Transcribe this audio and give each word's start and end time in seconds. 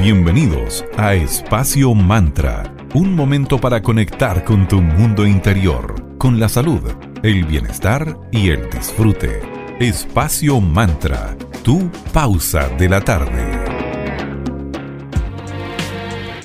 Bienvenidos 0.00 0.82
a 0.96 1.12
Espacio 1.12 1.92
Mantra, 1.92 2.74
un 2.94 3.14
momento 3.14 3.58
para 3.58 3.82
conectar 3.82 4.44
con 4.44 4.66
tu 4.66 4.80
mundo 4.80 5.26
interior, 5.26 6.16
con 6.16 6.40
la 6.40 6.48
salud, 6.48 6.80
el 7.22 7.44
bienestar 7.44 8.16
y 8.32 8.48
el 8.48 8.70
disfrute. 8.70 9.42
Espacio 9.78 10.58
Mantra, 10.58 11.36
tu 11.62 11.90
pausa 12.14 12.70
de 12.78 12.88
la 12.88 13.02
tarde. 13.02 13.44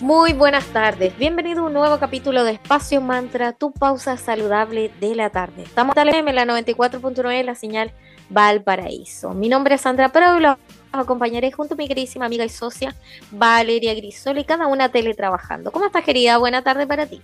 Muy 0.02 0.34
buenas 0.34 0.66
tardes, 0.66 1.18
bienvenido 1.18 1.64
a 1.64 1.68
un 1.68 1.74
nuevo 1.74 1.98
capítulo 1.98 2.44
de 2.44 2.52
Espacio 2.52 3.00
Mantra, 3.00 3.54
tu 3.54 3.72
pausa 3.72 4.18
saludable 4.18 4.92
de 5.00 5.16
la 5.16 5.30
tarde. 5.30 5.64
Estamos 5.64 5.96
en 5.96 6.26
la 6.36 6.44
94.9, 6.44 7.44
la 7.46 7.56
señal 7.56 7.94
Valparaíso. 8.30 9.34
Mi 9.34 9.48
nombre 9.48 9.76
es 9.76 9.82
Sandra 9.82 10.10
Prado 10.10 10.58
acompañaré 11.02 11.52
junto 11.52 11.74
a 11.74 11.78
mi 11.78 11.88
queridísima 11.88 12.26
amiga 12.26 12.46
y 12.46 12.50
socia 12.50 12.96
Valeria 13.32 13.94
Grisoli, 13.94 14.44
cada 14.44 14.68
una 14.68 14.90
teletrabajando. 14.90 15.72
¿Cómo 15.72 15.86
estás, 15.86 16.04
querida? 16.04 16.38
Buena 16.38 16.62
tarde 16.62 16.88
para 16.88 17.06
ti. 17.06 17.22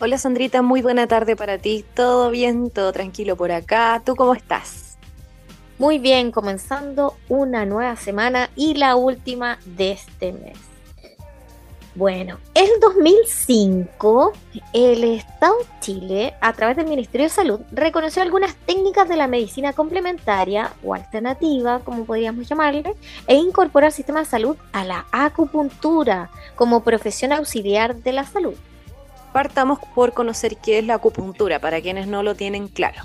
Hola, 0.00 0.18
Sandrita, 0.18 0.62
muy 0.62 0.82
buena 0.82 1.06
tarde 1.06 1.36
para 1.36 1.58
ti. 1.58 1.84
¿Todo 1.94 2.30
bien? 2.30 2.70
¿Todo 2.70 2.92
tranquilo 2.92 3.36
por 3.36 3.52
acá? 3.52 4.02
¿Tú 4.04 4.16
cómo 4.16 4.34
estás? 4.34 4.96
Muy 5.78 5.98
bien, 5.98 6.32
comenzando 6.32 7.16
una 7.28 7.64
nueva 7.66 7.96
semana 7.96 8.50
y 8.56 8.74
la 8.74 8.96
última 8.96 9.58
de 9.64 9.92
este 9.92 10.32
mes. 10.32 10.71
Bueno, 11.94 12.38
en 12.54 12.68
2005 12.80 14.32
el 14.72 15.04
Estado 15.04 15.58
de 15.58 15.64
Chile, 15.80 16.34
a 16.40 16.54
través 16.54 16.74
del 16.78 16.86
Ministerio 16.86 17.26
de 17.26 17.30
Salud, 17.30 17.60
reconoció 17.70 18.22
algunas 18.22 18.54
técnicas 18.56 19.10
de 19.10 19.16
la 19.16 19.26
medicina 19.26 19.74
complementaria 19.74 20.72
o 20.82 20.94
alternativa, 20.94 21.80
como 21.80 22.06
podríamos 22.06 22.48
llamarle, 22.48 22.94
e 23.26 23.34
incorporó 23.34 23.84
al 23.84 23.92
sistema 23.92 24.20
de 24.20 24.24
salud 24.24 24.56
a 24.72 24.84
la 24.84 25.04
acupuntura 25.12 26.30
como 26.54 26.82
profesión 26.82 27.30
auxiliar 27.30 27.96
de 27.96 28.12
la 28.12 28.24
salud. 28.24 28.54
Partamos 29.34 29.78
por 29.94 30.14
conocer 30.14 30.56
qué 30.56 30.78
es 30.78 30.86
la 30.86 30.94
acupuntura, 30.94 31.58
para 31.58 31.82
quienes 31.82 32.06
no 32.06 32.22
lo 32.22 32.34
tienen 32.34 32.68
claro. 32.68 33.02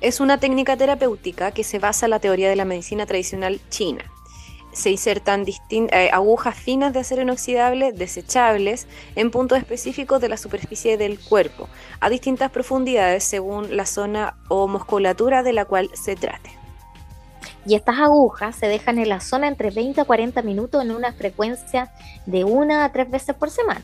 Es 0.00 0.20
una 0.20 0.38
técnica 0.38 0.76
terapéutica 0.76 1.50
que 1.50 1.64
se 1.64 1.80
basa 1.80 2.06
en 2.06 2.10
la 2.10 2.20
teoría 2.20 2.48
de 2.48 2.56
la 2.56 2.64
medicina 2.64 3.04
tradicional 3.04 3.60
china 3.68 4.04
se 4.78 4.90
insertan 4.90 5.44
eh, 5.70 6.10
agujas 6.12 6.54
finas 6.56 6.92
de 6.92 7.00
acero 7.00 7.22
inoxidable 7.22 7.92
desechables 7.92 8.86
en 9.16 9.30
puntos 9.30 9.58
específicos 9.58 10.20
de 10.20 10.28
la 10.28 10.36
superficie 10.36 10.96
del 10.96 11.18
cuerpo, 11.18 11.68
a 12.00 12.08
distintas 12.08 12.50
profundidades 12.50 13.24
según 13.24 13.76
la 13.76 13.86
zona 13.86 14.36
o 14.48 14.68
musculatura 14.68 15.42
de 15.42 15.52
la 15.52 15.64
cual 15.64 15.90
se 15.94 16.14
trate. 16.14 16.56
Y 17.66 17.74
estas 17.74 17.98
agujas 17.98 18.56
se 18.56 18.68
dejan 18.68 18.98
en 18.98 19.08
la 19.08 19.20
zona 19.20 19.48
entre 19.48 19.70
20 19.70 20.00
a 20.00 20.04
40 20.04 20.42
minutos 20.42 20.82
en 20.82 20.92
una 20.92 21.12
frecuencia 21.12 21.92
de 22.24 22.44
una 22.44 22.84
a 22.84 22.92
tres 22.92 23.10
veces 23.10 23.34
por 23.34 23.50
semana. 23.50 23.82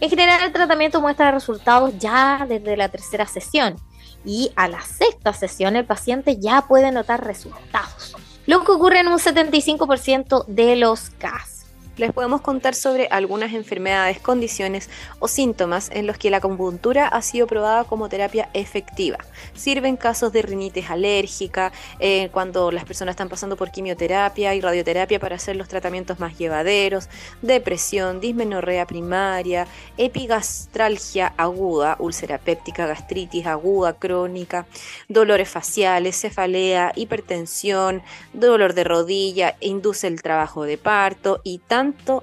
En 0.00 0.08
general 0.08 0.40
el 0.42 0.52
tratamiento 0.52 1.00
muestra 1.00 1.32
resultados 1.32 1.98
ya 1.98 2.46
desde 2.48 2.76
la 2.76 2.88
tercera 2.88 3.26
sesión 3.26 3.76
y 4.24 4.52
a 4.54 4.68
la 4.68 4.80
sexta 4.82 5.32
sesión 5.32 5.74
el 5.74 5.84
paciente 5.84 6.38
ya 6.38 6.62
puede 6.62 6.92
notar 6.92 7.24
resultados 7.24 8.14
lo 8.48 8.64
que 8.64 8.72
ocurre 8.72 9.00
en 9.00 9.08
un 9.08 9.18
75% 9.18 10.46
de 10.46 10.74
los 10.76 11.10
casos 11.10 11.57
les 11.98 12.12
podemos 12.12 12.40
contar 12.40 12.74
sobre 12.74 13.08
algunas 13.10 13.52
enfermedades, 13.52 14.20
condiciones 14.20 14.88
o 15.18 15.28
síntomas 15.28 15.90
en 15.92 16.06
los 16.06 16.16
que 16.16 16.30
la 16.30 16.38
acupuntura 16.38 17.08
ha 17.08 17.22
sido 17.22 17.46
probada 17.46 17.84
como 17.84 18.08
terapia 18.08 18.48
efectiva. 18.54 19.18
Sirve 19.54 19.88
en 19.88 19.96
casos 19.96 20.32
de 20.32 20.42
rinitis 20.42 20.90
alérgica, 20.90 21.72
eh, 21.98 22.30
cuando 22.32 22.70
las 22.70 22.84
personas 22.84 23.14
están 23.14 23.28
pasando 23.28 23.56
por 23.56 23.70
quimioterapia 23.70 24.54
y 24.54 24.60
radioterapia 24.60 25.18
para 25.18 25.36
hacer 25.36 25.56
los 25.56 25.68
tratamientos 25.68 26.20
más 26.20 26.38
llevaderos, 26.38 27.08
depresión, 27.42 28.20
dismenorrea 28.20 28.86
primaria, 28.86 29.66
epigastralgia 29.96 31.34
aguda, 31.36 31.96
úlcera 31.98 32.38
péptica, 32.38 32.86
gastritis 32.86 33.46
aguda, 33.46 33.94
crónica, 33.94 34.66
dolores 35.08 35.48
faciales, 35.48 36.20
cefalea, 36.20 36.92
hipertensión, 36.94 38.02
dolor 38.32 38.74
de 38.74 38.84
rodilla, 38.84 39.56
induce 39.60 40.06
el 40.06 40.22
trabajo 40.22 40.64
de 40.64 40.78
parto 40.78 41.40
y 41.42 41.58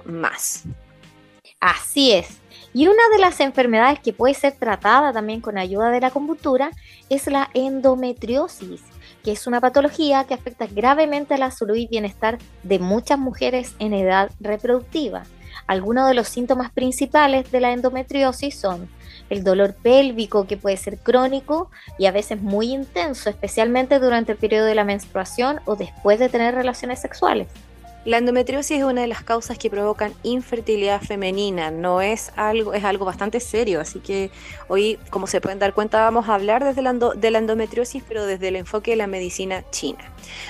más. 0.04 0.64
Así 1.60 2.12
es. 2.12 2.40
Y 2.74 2.88
una 2.88 3.02
de 3.12 3.18
las 3.18 3.40
enfermedades 3.40 4.00
que 4.00 4.12
puede 4.12 4.34
ser 4.34 4.52
tratada 4.52 5.12
también 5.12 5.40
con 5.40 5.56
ayuda 5.56 5.90
de 5.90 6.00
la 6.00 6.08
acupuntura 6.08 6.70
es 7.08 7.26
la 7.26 7.48
endometriosis, 7.54 8.82
que 9.24 9.32
es 9.32 9.46
una 9.46 9.60
patología 9.60 10.24
que 10.24 10.34
afecta 10.34 10.66
gravemente 10.66 11.34
a 11.34 11.38
la 11.38 11.50
salud 11.50 11.76
y 11.76 11.86
bienestar 11.86 12.38
de 12.62 12.78
muchas 12.78 13.18
mujeres 13.18 13.74
en 13.78 13.94
edad 13.94 14.30
reproductiva. 14.40 15.22
Algunos 15.66 16.06
de 16.06 16.14
los 16.14 16.28
síntomas 16.28 16.70
principales 16.70 17.50
de 17.50 17.60
la 17.60 17.72
endometriosis 17.72 18.54
son 18.54 18.88
el 19.30 19.42
dolor 19.42 19.74
pélvico 19.74 20.46
que 20.46 20.56
puede 20.56 20.76
ser 20.76 20.98
crónico 20.98 21.70
y 21.98 22.06
a 22.06 22.12
veces 22.12 22.40
muy 22.40 22.72
intenso, 22.72 23.30
especialmente 23.30 23.98
durante 23.98 24.32
el 24.32 24.38
periodo 24.38 24.66
de 24.66 24.74
la 24.74 24.84
menstruación 24.84 25.60
o 25.64 25.76
después 25.76 26.18
de 26.18 26.28
tener 26.28 26.54
relaciones 26.54 27.00
sexuales. 27.00 27.48
La 28.06 28.18
endometriosis 28.18 28.78
es 28.78 28.84
una 28.84 29.00
de 29.00 29.08
las 29.08 29.24
causas 29.24 29.58
que 29.58 29.68
provocan 29.68 30.14
infertilidad 30.22 31.02
femenina, 31.02 31.72
no 31.72 32.00
es 32.00 32.30
algo, 32.36 32.72
es 32.72 32.84
algo 32.84 33.04
bastante 33.04 33.40
serio, 33.40 33.80
así 33.80 33.98
que 33.98 34.30
hoy, 34.68 34.96
como 35.10 35.26
se 35.26 35.40
pueden 35.40 35.58
dar 35.58 35.74
cuenta, 35.74 36.02
vamos 36.02 36.28
a 36.28 36.36
hablar 36.36 36.62
desde 36.62 36.82
la 36.82 36.92
de 36.92 37.30
la 37.32 37.38
endometriosis, 37.38 38.04
pero 38.06 38.24
desde 38.24 38.46
el 38.46 38.54
enfoque 38.54 38.92
de 38.92 38.96
la 38.98 39.08
medicina 39.08 39.64
china. 39.70 39.98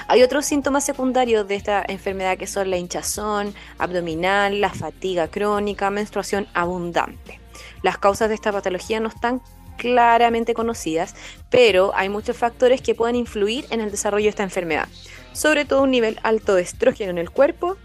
Hay 0.07 0.23
otros 0.23 0.45
síntomas 0.45 0.85
secundarios 0.85 1.49
de 1.49 1.55
esta 1.55 1.83
enfermedad 1.89 2.37
que 2.37 2.47
son 2.47 2.69
la 2.69 2.77
hinchazón 2.77 3.55
abdominal, 3.79 4.61
la 4.61 4.69
fatiga 4.69 5.29
crónica, 5.29 5.89
menstruación 5.89 6.47
abundante. 6.53 7.41
Las 7.81 7.97
causas 7.97 8.29
de 8.29 8.35
esta 8.35 8.53
patología 8.53 9.01
no 9.01 9.09
están 9.09 9.41
claramente 9.79 10.53
conocidas, 10.53 11.15
pero 11.49 11.93
hay 11.95 12.11
muchos 12.11 12.37
factores 12.37 12.83
que 12.83 12.95
pueden 12.95 13.17
influir 13.17 13.65
en 13.71 13.81
el 13.81 13.91
desarrollo 13.91 14.25
de 14.25 14.31
esta 14.31 14.43
enfermedad 14.43 14.89
sobre 15.37 15.67
todo 15.67 15.83
un 15.83 15.91
nivel 15.91 16.19
alto 16.23 16.55
de 16.55 16.63
estrógeno 16.63 17.11
en 17.11 17.19
el 17.19 17.31
cuerpo 17.31 17.77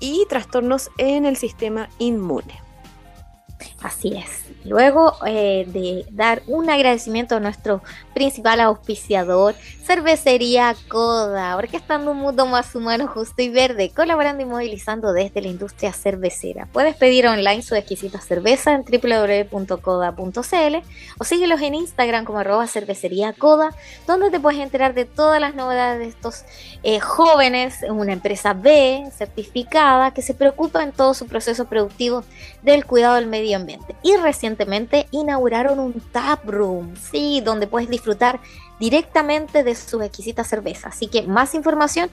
y 0.00 0.26
trastornos 0.28 0.90
en 0.98 1.24
el 1.24 1.36
sistema 1.36 1.88
inmune. 1.98 2.65
Así 3.86 4.16
es. 4.16 4.42
Luego 4.64 5.14
eh, 5.24 5.64
de 5.68 6.06
dar 6.10 6.42
un 6.48 6.68
agradecimiento 6.68 7.36
a 7.36 7.40
nuestro 7.40 7.82
principal 8.14 8.58
auspiciador, 8.58 9.54
Cervecería 9.84 10.74
Coda, 10.88 11.56
orquestando 11.56 12.10
un 12.10 12.16
mundo 12.16 12.46
más 12.46 12.74
humano, 12.74 13.06
justo 13.06 13.42
y 13.42 13.48
verde, 13.48 13.92
colaborando 13.94 14.42
y 14.42 14.46
movilizando 14.46 15.12
desde 15.12 15.40
la 15.40 15.46
industria 15.46 15.92
cervecera. 15.92 16.66
Puedes 16.72 16.96
pedir 16.96 17.28
online 17.28 17.62
su 17.62 17.76
exquisita 17.76 18.20
cerveza 18.20 18.72
en 18.72 18.82
www.coda.cl 18.82 20.76
o 21.18 21.24
síguelos 21.24 21.60
en 21.60 21.74
Instagram 21.76 22.24
como 22.24 22.40
arroba 22.40 22.66
cervecería 22.66 23.36
donde 24.08 24.30
te 24.30 24.40
puedes 24.40 24.58
enterar 24.58 24.94
de 24.94 25.04
todas 25.04 25.40
las 25.40 25.54
novedades 25.54 26.00
de 26.00 26.08
estos 26.08 26.44
eh, 26.82 26.98
jóvenes, 26.98 27.84
una 27.88 28.12
empresa 28.12 28.52
B 28.52 29.08
certificada 29.16 30.10
que 30.10 30.22
se 30.22 30.34
preocupa 30.34 30.82
en 30.82 30.90
todo 30.90 31.14
su 31.14 31.28
proceso 31.28 31.66
productivo 31.66 32.24
del 32.62 32.84
cuidado 32.84 33.14
del 33.14 33.26
medio 33.26 33.56
ambiente. 33.56 33.75
Y 34.02 34.16
recientemente 34.16 35.06
inauguraron 35.10 35.78
un 35.78 36.00
tap 36.12 36.44
room, 36.48 36.94
sí, 36.96 37.40
donde 37.44 37.66
puedes 37.66 37.88
disfrutar 37.88 38.40
directamente 38.78 39.64
de 39.64 39.74
su 39.74 40.02
exquisita 40.02 40.44
cerveza. 40.44 40.88
Así 40.88 41.08
que 41.08 41.22
más 41.22 41.54
información, 41.54 42.10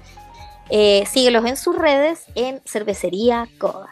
eh, 0.69 1.03
síguelos 1.05 1.45
en 1.45 1.57
sus 1.57 1.77
redes 1.77 2.25
en 2.35 2.61
Cervecería 2.65 3.47
Coda. 3.57 3.89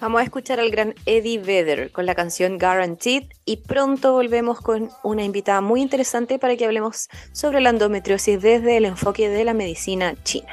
Vamos 0.00 0.20
a 0.20 0.24
escuchar 0.24 0.60
al 0.60 0.70
gran 0.70 0.94
Eddie 1.06 1.38
Vedder 1.38 1.90
con 1.90 2.06
la 2.06 2.14
canción 2.14 2.56
Guaranteed 2.56 3.24
y 3.44 3.56
pronto 3.56 4.12
volvemos 4.12 4.60
con 4.60 4.90
una 5.02 5.24
invitada 5.24 5.60
muy 5.60 5.82
interesante 5.82 6.38
para 6.38 6.56
que 6.56 6.64
hablemos 6.64 7.08
sobre 7.32 7.60
la 7.60 7.70
endometriosis 7.70 8.40
desde 8.40 8.76
el 8.76 8.84
enfoque 8.84 9.28
de 9.28 9.42
la 9.42 9.54
medicina 9.54 10.14
china. 10.22 10.52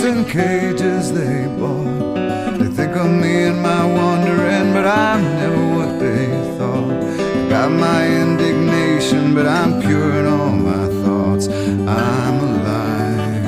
In 0.00 0.24
cages 0.24 1.12
they 1.12 1.46
bought. 1.58 2.14
They 2.58 2.68
think 2.68 2.96
of 2.96 3.10
me 3.10 3.44
and 3.44 3.60
my 3.62 3.84
wandering, 3.84 4.72
but 4.72 4.86
I'm 4.86 5.22
never 5.22 5.64
what 5.76 6.00
they 6.00 6.26
thought. 6.56 7.50
Got 7.50 7.70
my 7.72 8.06
indignation, 8.06 9.34
but 9.34 9.46
I'm 9.46 9.80
pure 9.82 10.12
in 10.20 10.26
all 10.26 10.50
my 10.50 10.86
thoughts. 11.04 11.48
I'm 11.48 12.36
alive. 12.48 13.42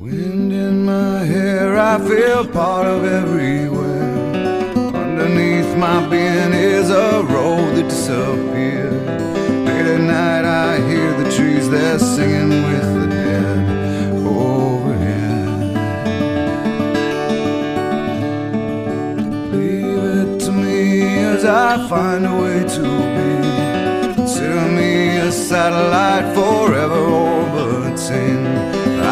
Wind 0.00 0.52
in 0.52 0.84
my 0.84 1.18
hair, 1.24 1.78
I 1.78 1.98
feel 2.08 2.46
part 2.48 2.86
of 2.86 3.04
everywhere. 3.04 4.12
Underneath 5.04 5.76
my 5.76 6.06
being 6.08 6.52
is 6.52 6.90
a 6.90 7.22
road 7.22 7.76
that 7.76 7.88
disappeared. 7.88 8.53
The 11.74 11.98
singing 11.98 12.62
with 12.68 12.88
the 12.94 13.06
dead 13.08 13.58
overhead. 14.24 15.48
Leave 19.52 20.04
it 20.18 20.40
to 20.44 20.52
me 20.52 20.78
as 21.32 21.44
I 21.44 21.88
find 21.88 22.26
a 22.26 22.34
way 22.42 22.60
to 22.76 22.86
be. 23.14 23.30
Consider 24.14 24.66
me 24.78 25.16
a 25.18 25.32
satellite 25.32 26.28
forever 26.36 27.02
orbiting. 27.28 28.46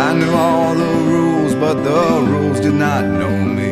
I 0.04 0.08
knew 0.18 0.32
all 0.32 0.74
the 0.74 0.92
rules, 1.12 1.54
but 1.56 1.76
the 1.88 2.04
rules 2.30 2.60
did 2.60 2.74
not 2.74 3.04
know 3.04 3.36
me. 3.58 3.71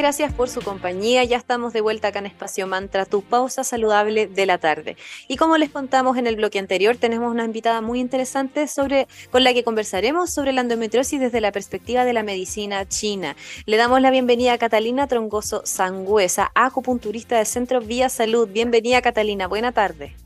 Gracias 0.00 0.32
por 0.32 0.48
su 0.48 0.62
compañía. 0.62 1.24
Ya 1.24 1.36
estamos 1.36 1.74
de 1.74 1.82
vuelta 1.82 2.08
acá 2.08 2.20
en 2.20 2.26
Espacio 2.26 2.66
Mantra, 2.66 3.04
tu 3.04 3.20
pausa 3.20 3.64
saludable 3.64 4.26
de 4.26 4.46
la 4.46 4.56
tarde. 4.56 4.96
Y 5.28 5.36
como 5.36 5.58
les 5.58 5.68
contamos 5.68 6.16
en 6.16 6.26
el 6.26 6.36
bloque 6.36 6.58
anterior, 6.58 6.96
tenemos 6.96 7.30
una 7.30 7.44
invitada 7.44 7.82
muy 7.82 8.00
interesante 8.00 8.66
sobre, 8.66 9.08
con 9.30 9.44
la 9.44 9.52
que 9.52 9.62
conversaremos 9.62 10.30
sobre 10.30 10.54
la 10.54 10.62
endometriosis 10.62 11.20
desde 11.20 11.42
la 11.42 11.52
perspectiva 11.52 12.06
de 12.06 12.14
la 12.14 12.22
medicina 12.22 12.88
china. 12.88 13.36
Le 13.66 13.76
damos 13.76 14.00
la 14.00 14.10
bienvenida 14.10 14.54
a 14.54 14.58
Catalina 14.58 15.06
Trongoso 15.06 15.60
Sangüesa, 15.66 16.50
acupunturista 16.54 17.36
del 17.36 17.46
Centro 17.46 17.82
Vía 17.82 18.08
Salud. 18.08 18.48
Bienvenida, 18.48 19.02
Catalina. 19.02 19.48
Buena 19.48 19.72
tarde. 19.72 20.16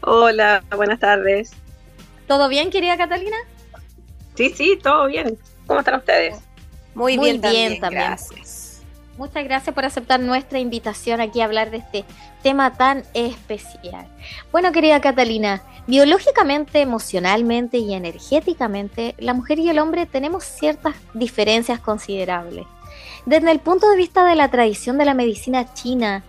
Hola, 0.00 0.64
buenas 0.74 0.98
tardes. 0.98 1.52
¿Todo 2.26 2.48
bien, 2.48 2.70
querida 2.70 2.96
Catalina? 2.96 3.36
Sí, 4.34 4.50
sí, 4.50 4.76
todo 4.82 5.06
bien. 5.06 5.38
¿Cómo 5.68 5.78
están 5.78 6.00
ustedes? 6.00 6.34
Muy, 6.96 7.18
Muy 7.18 7.26
bien, 7.26 7.40
bien 7.40 7.42
también, 7.42 7.80
también. 7.80 8.06
Gracias. 8.06 8.45
Muchas 9.18 9.44
gracias 9.44 9.74
por 9.74 9.84
aceptar 9.84 10.20
nuestra 10.20 10.58
invitación 10.58 11.20
aquí 11.20 11.40
a 11.40 11.46
hablar 11.46 11.70
de 11.70 11.78
este 11.78 12.04
tema 12.42 12.74
tan 12.74 13.02
especial. 13.14 14.06
Bueno, 14.52 14.72
querida 14.72 15.00
Catalina, 15.00 15.62
biológicamente, 15.86 16.80
emocionalmente 16.80 17.78
y 17.78 17.94
energéticamente, 17.94 19.14
la 19.18 19.32
mujer 19.32 19.58
y 19.58 19.70
el 19.70 19.78
hombre 19.78 20.04
tenemos 20.04 20.44
ciertas 20.44 20.94
diferencias 21.14 21.80
considerables. 21.80 22.66
Desde 23.24 23.50
el 23.50 23.58
punto 23.58 23.88
de 23.88 23.96
vista 23.96 24.26
de 24.26 24.34
la 24.34 24.50
tradición 24.50 24.98
de 24.98 25.06
la 25.06 25.14
medicina 25.14 25.72
china, 25.72 26.22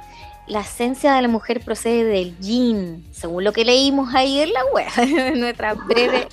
la 0.47 0.61
esencia 0.61 1.13
de 1.13 1.21
la 1.21 1.27
mujer 1.27 1.61
procede 1.63 2.05
del 2.05 2.37
yin, 2.39 3.05
según 3.11 3.43
lo 3.43 3.51
que 3.51 3.65
leímos 3.65 4.15
ahí 4.15 4.39
en 4.39 4.53
la 4.53 4.65
web, 4.73 4.87
en 4.97 5.41
nuestra 5.41 5.73
breve 5.73 6.29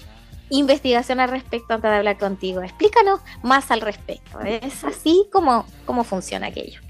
investigación 0.59 1.21
al 1.21 1.31
respecto 1.31 1.75
antes 1.75 1.91
de 1.91 1.97
hablar 1.97 2.19
contigo. 2.19 2.63
Explícanos 2.63 3.21
más 3.43 3.71
al 3.71 3.81
respecto. 3.81 4.41
¿Es 4.41 4.85
así 4.85 5.27
como, 5.33 5.67
funciona 6.05 6.49
aquello? 6.49 6.81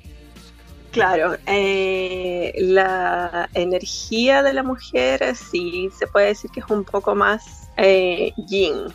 Claro, 0.90 1.36
eh, 1.46 2.52
la 2.58 3.48
energía 3.54 4.42
de 4.42 4.52
la 4.52 4.62
mujer 4.62 5.34
sí 5.34 5.90
se 5.98 6.06
puede 6.06 6.28
decir 6.28 6.50
que 6.52 6.60
es 6.60 6.66
un 6.70 6.84
poco 6.84 7.14
más 7.16 7.68
eh, 7.76 8.32
yin. 8.36 8.86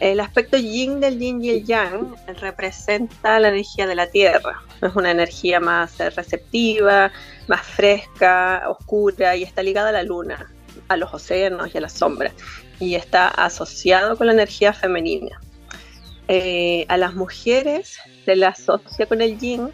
El 0.00 0.20
aspecto 0.20 0.58
yin 0.58 1.00
del 1.00 1.18
yin 1.18 1.42
y 1.42 1.50
el 1.50 1.64
yang 1.64 2.14
representa 2.40 3.38
la 3.40 3.48
energía 3.48 3.86
de 3.86 3.94
la 3.94 4.08
tierra. 4.08 4.62
Es 4.82 4.94
una 4.94 5.10
energía 5.10 5.58
más 5.60 5.98
eh, 6.00 6.10
receptiva, 6.10 7.10
más 7.46 7.62
fresca, 7.62 8.64
oscura 8.68 9.36
y 9.36 9.42
está 9.42 9.62
ligada 9.62 9.88
a 9.88 9.92
la 9.92 10.02
luna, 10.02 10.52
a 10.88 10.96
los 10.96 11.14
océanos 11.14 11.74
y 11.74 11.78
a 11.78 11.80
las 11.80 11.92
sombras. 11.92 12.34
Y 12.78 12.94
está 12.94 13.28
asociado 13.28 14.16
con 14.16 14.26
la 14.26 14.32
energía 14.32 14.72
femenina. 14.72 15.40
Eh, 16.28 16.84
a 16.88 16.96
las 16.96 17.14
mujeres 17.14 17.98
se 18.24 18.36
la 18.36 18.48
asocia 18.48 19.06
con 19.06 19.22
el 19.22 19.38
yin 19.38 19.70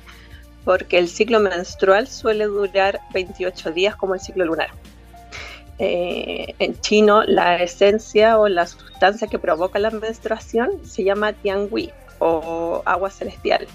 porque 0.65 0.99
el 0.99 1.09
ciclo 1.09 1.41
menstrual 1.41 2.07
suele 2.07 2.45
durar 2.45 3.01
28 3.13 3.73
días 3.73 3.97
como 3.97 4.15
el 4.15 4.21
ciclo 4.21 4.45
lunar. 4.45 4.71
Eh, 5.79 6.55
en 6.59 6.81
chino, 6.81 7.25
la 7.25 7.57
esencia 7.57 8.39
o 8.39 8.49
la 8.49 8.67
sustancia 8.67 9.27
que 9.27 9.39
provoca 9.39 9.79
la 9.79 9.91
menstruación 9.91 10.71
se 10.85 11.03
llama 11.03 11.33
tiangui 11.33 11.91
o 12.19 12.83
agua 12.85 13.11
celestial, 13.11 13.67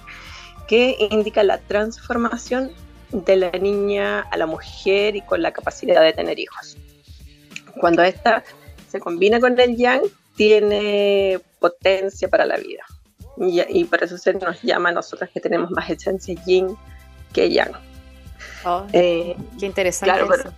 que 0.67 0.95
indica 1.11 1.43
la 1.43 1.57
transformación 1.57 2.71
de 3.11 3.35
la 3.35 3.51
niña 3.51 4.21
a 4.21 4.37
la 4.37 4.45
mujer 4.45 5.15
y 5.15 5.21
con 5.21 5.41
la 5.41 5.51
capacidad 5.51 6.01
de 6.01 6.13
tener 6.13 6.39
hijos. 6.39 6.77
Cuando 7.79 8.03
esta 8.03 8.43
se 8.87 8.99
combina 8.99 9.39
con 9.39 9.59
el 9.59 9.75
yang, 9.75 10.01
tiene 10.35 11.39
potencia 11.59 12.27
para 12.29 12.45
la 12.45 12.57
vida. 12.57 12.83
Y, 13.37 13.61
y 13.69 13.83
por 13.85 14.03
eso 14.03 14.17
se 14.17 14.33
nos 14.33 14.61
llama 14.63 14.89
a 14.89 14.93
nosotras 14.93 15.29
que 15.33 15.39
tenemos 15.39 15.69
más 15.71 15.89
esencia 15.89 16.35
yin 16.45 16.75
que 17.33 17.49
yang. 17.49 17.71
Oh, 18.65 18.85
Eh, 18.93 19.35
qué 19.59 19.65
interesante. 19.65 20.13
claro, 20.15 20.33
eso. 20.33 20.43
pero- 20.43 20.55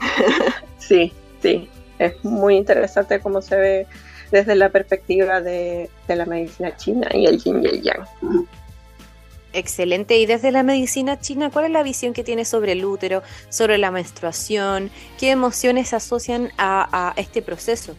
sí, 0.78 1.12
sí. 1.42 1.68
Es 1.98 2.22
muy 2.24 2.56
interesante 2.56 3.20
cómo 3.20 3.40
se 3.42 3.56
ve 3.56 3.86
desde 4.30 4.54
la 4.56 4.70
perspectiva 4.70 5.40
de, 5.40 5.88
de 6.08 6.16
la 6.16 6.26
medicina 6.26 6.76
china 6.76 7.08
y 7.14 7.26
el 7.26 7.38
yin 7.42 7.62
y 7.62 7.66
el 7.66 7.82
yang. 7.82 8.04
Excelente. 9.52 10.16
Y 10.16 10.26
desde 10.26 10.50
la 10.50 10.62
medicina 10.62 11.20
china, 11.20 11.50
¿cuál 11.50 11.66
es 11.66 11.70
la 11.70 11.82
visión 11.82 12.12
que 12.14 12.24
tiene 12.24 12.44
sobre 12.44 12.72
el 12.72 12.84
útero, 12.84 13.22
sobre 13.50 13.78
la 13.78 13.90
menstruación? 13.90 14.90
¿Qué 15.18 15.30
emociones 15.30 15.90
se 15.90 15.96
asocian 15.96 16.50
a, 16.58 17.12
este 17.16 17.42
proceso? 17.42 17.94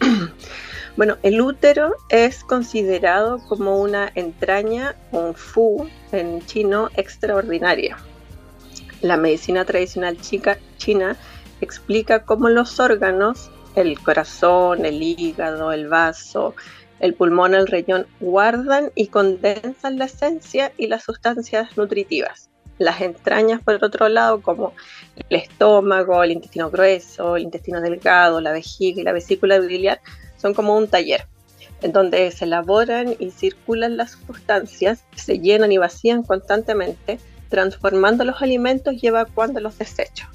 Bueno, 0.96 1.16
el 1.22 1.40
útero 1.40 1.94
es 2.08 2.42
considerado 2.42 3.38
como 3.48 3.80
una 3.80 4.10
entraña, 4.16 4.96
un 5.12 5.34
fu 5.34 5.88
en 6.10 6.44
chino, 6.44 6.90
extraordinaria. 6.94 7.96
La 9.00 9.16
medicina 9.16 9.64
tradicional 9.64 10.18
china 10.76 11.16
explica 11.60 12.24
cómo 12.24 12.48
los 12.48 12.80
órganos, 12.80 13.50
el 13.76 14.00
corazón, 14.00 14.84
el 14.84 15.00
hígado, 15.00 15.72
el 15.72 15.88
vaso, 15.88 16.54
el 17.00 17.14
pulmón, 17.14 17.54
el 17.54 17.66
riñón, 17.66 18.06
guardan 18.20 18.90
y 18.94 19.08
condensan 19.08 19.98
la 19.98 20.04
esencia 20.04 20.72
y 20.76 20.86
las 20.86 21.02
sustancias 21.02 21.76
nutritivas. 21.76 22.50
Las 22.78 23.00
entrañas, 23.00 23.62
por 23.62 23.82
otro 23.82 24.08
lado, 24.08 24.40
como 24.40 24.72
el 25.28 25.36
estómago, 25.36 26.22
el 26.22 26.32
intestino 26.32 26.70
grueso, 26.70 27.36
el 27.36 27.42
intestino 27.42 27.80
delgado, 27.80 28.40
la 28.40 28.52
vejiga 28.52 29.00
y 29.00 29.04
la 29.04 29.12
vesícula 29.12 29.58
biliar, 29.58 30.00
son 30.36 30.54
como 30.54 30.76
un 30.76 30.88
taller, 30.88 31.26
en 31.82 31.92
donde 31.92 32.30
se 32.30 32.44
elaboran 32.44 33.16
y 33.18 33.30
circulan 33.30 33.96
las 33.96 34.12
sustancias, 34.12 35.04
se 35.14 35.38
llenan 35.38 35.72
y 35.72 35.78
vacían 35.78 36.22
constantemente, 36.22 37.18
transformando 37.48 38.24
los 38.24 38.40
alimentos 38.40 38.94
y 39.02 39.06
evacuando 39.06 39.60
los 39.60 39.76
desechos. 39.76 40.28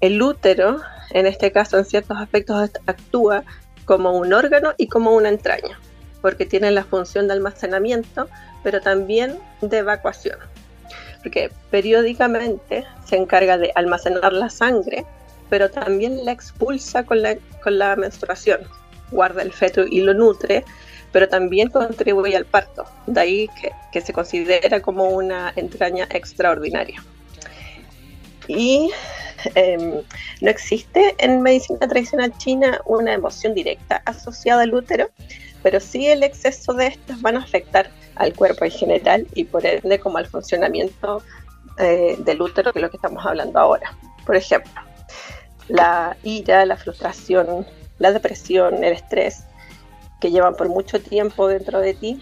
El 0.00 0.20
útero 0.20 0.82
en 1.10 1.26
este 1.26 1.52
caso 1.52 1.78
en 1.78 1.84
ciertos 1.84 2.18
aspectos 2.18 2.70
actúa 2.86 3.44
como 3.84 4.12
un 4.12 4.32
órgano 4.32 4.74
y 4.76 4.88
como 4.88 5.12
una 5.12 5.28
entraña, 5.28 5.78
porque 6.22 6.46
tiene 6.46 6.70
la 6.70 6.84
función 6.84 7.26
de 7.26 7.34
almacenamiento, 7.34 8.28
pero 8.62 8.80
también 8.80 9.38
de 9.60 9.78
evacuación, 9.78 10.38
porque 11.22 11.50
periódicamente 11.70 12.84
se 13.06 13.16
encarga 13.16 13.58
de 13.58 13.72
almacenar 13.74 14.32
la 14.32 14.50
sangre, 14.50 15.04
pero 15.50 15.70
también 15.70 16.24
la 16.24 16.32
expulsa 16.32 17.04
con 17.04 17.22
la, 17.22 17.36
con 17.62 17.78
la 17.78 17.96
menstruación, 17.96 18.60
guarda 19.10 19.42
el 19.42 19.52
feto 19.52 19.84
y 19.86 20.00
lo 20.00 20.14
nutre, 20.14 20.64
pero 21.12 21.28
también 21.28 21.68
contribuye 21.68 22.36
al 22.36 22.46
parto, 22.46 22.84
de 23.06 23.20
ahí 23.20 23.48
que, 23.60 23.70
que 23.92 24.00
se 24.00 24.12
considera 24.12 24.80
como 24.80 25.10
una 25.10 25.52
entraña 25.54 26.08
extraordinaria. 26.10 27.04
Y 28.48 28.90
em, 29.54 30.02
no 30.40 30.50
existe 30.50 31.14
en 31.18 31.42
medicina 31.42 31.80
tradicional 31.80 32.36
china 32.38 32.80
una 32.86 33.12
emoción 33.12 33.54
directa 33.54 34.02
asociada 34.04 34.62
al 34.62 34.74
útero, 34.74 35.08
pero 35.62 35.80
sí 35.80 36.06
el 36.06 36.22
exceso 36.22 36.72
de 36.74 36.88
estas 36.88 37.20
van 37.22 37.36
a 37.36 37.40
afectar 37.40 37.90
al 38.16 38.34
cuerpo 38.34 38.64
en 38.64 38.70
general 38.70 39.26
y 39.34 39.44
por 39.44 39.64
ende 39.66 39.98
como 39.98 40.18
al 40.18 40.26
funcionamiento 40.26 41.22
eh, 41.78 42.16
del 42.18 42.42
útero, 42.42 42.72
que 42.72 42.78
es 42.78 42.82
lo 42.82 42.90
que 42.90 42.96
estamos 42.96 43.24
hablando 43.24 43.58
ahora. 43.58 43.96
Por 44.24 44.36
ejemplo, 44.36 44.72
la 45.68 46.16
ira, 46.22 46.64
la 46.66 46.76
frustración, 46.76 47.66
la 47.98 48.12
depresión, 48.12 48.84
el 48.84 48.92
estrés 48.92 49.44
que 50.20 50.30
llevan 50.30 50.54
por 50.54 50.68
mucho 50.68 51.00
tiempo 51.00 51.48
dentro 51.48 51.80
de 51.80 51.94
ti 51.94 52.20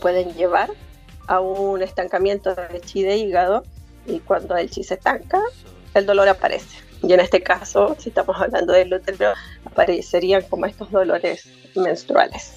pueden 0.00 0.34
llevar 0.34 0.70
a 1.26 1.40
un 1.40 1.82
estancamiento 1.82 2.54
de 2.54 2.80
chi 2.80 3.02
de 3.02 3.16
hígado 3.16 3.64
y 4.06 4.20
cuando 4.20 4.56
el 4.56 4.70
chi 4.70 4.84
se 4.84 4.94
estanca, 4.94 5.40
el 5.94 6.06
dolor 6.06 6.28
aparece. 6.28 6.78
Y 7.02 7.12
en 7.12 7.20
este 7.20 7.42
caso, 7.42 7.96
si 7.98 8.08
estamos 8.08 8.36
hablando 8.40 8.72
del 8.72 8.92
útero, 8.92 9.32
aparecerían 9.64 10.42
como 10.42 10.66
estos 10.66 10.90
dolores 10.90 11.48
menstruales. 11.74 12.54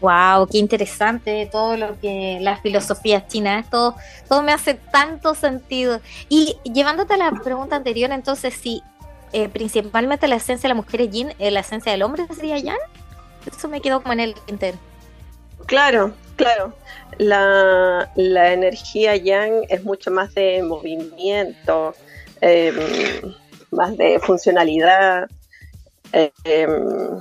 Wow, 0.00 0.46
qué 0.50 0.58
interesante 0.58 1.48
todo 1.50 1.76
lo 1.76 1.98
que 1.98 2.38
la 2.40 2.58
filosofía 2.58 3.26
china, 3.26 3.64
todo, 3.70 3.96
todo 4.28 4.42
me 4.42 4.52
hace 4.52 4.74
tanto 4.74 5.34
sentido. 5.34 6.00
Y 6.28 6.58
llevándote 6.64 7.14
a 7.14 7.16
la 7.16 7.30
pregunta 7.30 7.76
anterior, 7.76 8.10
entonces, 8.10 8.54
si 8.54 8.82
eh, 9.32 9.48
principalmente 9.48 10.28
la 10.28 10.36
esencia 10.36 10.68
de 10.68 10.74
la 10.74 10.80
mujer 10.80 11.00
es 11.00 11.10
yin, 11.10 11.32
eh, 11.38 11.50
la 11.50 11.60
esencia 11.60 11.92
del 11.92 12.02
hombre 12.02 12.26
sería 12.34 12.58
yang, 12.58 12.76
eso 13.46 13.68
me 13.68 13.80
quedó 13.80 14.02
como 14.02 14.12
en 14.12 14.20
el 14.20 14.34
inter. 14.46 14.74
Claro, 15.66 16.12
claro 16.36 16.74
la, 17.18 18.52
energía 18.52 19.16
yang 19.16 19.64
es 19.68 19.84
mucho 19.84 20.10
más 20.10 20.34
de 20.34 20.62
movimiento, 20.62 21.94
em, 22.44 23.34
más 23.70 23.96
de 23.96 24.18
funcionalidad. 24.20 25.28
Em, 26.12 27.18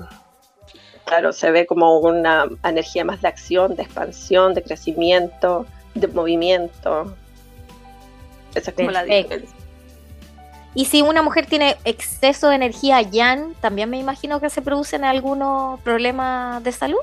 claro, 1.05 1.31
se 1.31 1.49
ve 1.51 1.65
como 1.65 1.99
una 1.99 2.45
energía 2.63 3.05
más 3.05 3.21
de 3.21 3.29
acción, 3.29 3.75
de 3.75 3.83
expansión, 3.83 4.53
de 4.53 4.61
crecimiento, 4.61 5.65
de 5.95 6.07
movimiento. 6.07 7.15
Esa 8.53 8.71
es 8.71 8.75
como 8.75 8.91
la 8.91 9.03
diferencia. 9.03 9.57
Y 10.75 10.85
si 10.85 11.01
una 11.01 11.21
mujer 11.21 11.45
tiene 11.45 11.77
exceso 11.85 12.49
de 12.49 12.55
energía 12.55 13.01
yang, 13.01 13.53
también 13.61 13.89
me 13.89 13.99
imagino 13.99 14.41
que 14.41 14.49
se 14.49 14.61
producen 14.61 15.03
algunos 15.03 15.79
problemas 15.81 16.63
de 16.63 16.71
salud. 16.71 16.99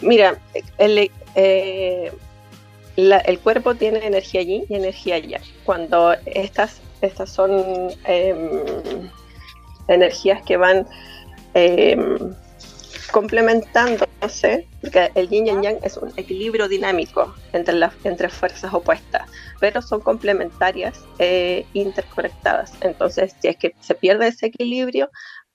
Mira, 0.00 0.38
el, 0.78 1.10
eh, 1.34 2.12
el 2.98 3.38
cuerpo 3.38 3.76
tiene 3.76 4.04
energía 4.04 4.42
yin 4.42 4.64
y 4.68 4.74
energía 4.74 5.18
yang. 5.18 5.42
Cuando 5.64 6.14
estas, 6.26 6.80
estas 7.00 7.30
son 7.30 7.90
em, 8.04 9.08
energías 9.86 10.42
que 10.42 10.56
van 10.56 10.86
em, 11.54 12.34
complementándose, 13.12 14.66
porque 14.80 15.10
el 15.14 15.28
yin 15.28 15.46
y 15.46 15.50
el 15.50 15.62
yang 15.62 15.78
es 15.84 15.96
un 15.96 16.12
equilibrio 16.16 16.66
dinámico 16.68 17.32
entre, 17.52 17.74
las, 17.74 17.94
entre 18.04 18.28
fuerzas 18.28 18.74
opuestas, 18.74 19.30
pero 19.60 19.80
son 19.80 20.00
complementarias 20.00 21.00
e 21.20 21.66
interconectadas. 21.74 22.72
Entonces, 22.80 23.34
si 23.40 23.48
es 23.48 23.56
que 23.56 23.74
se 23.80 23.94
pierde 23.94 24.26
ese 24.26 24.46
equilibrio, 24.46 25.08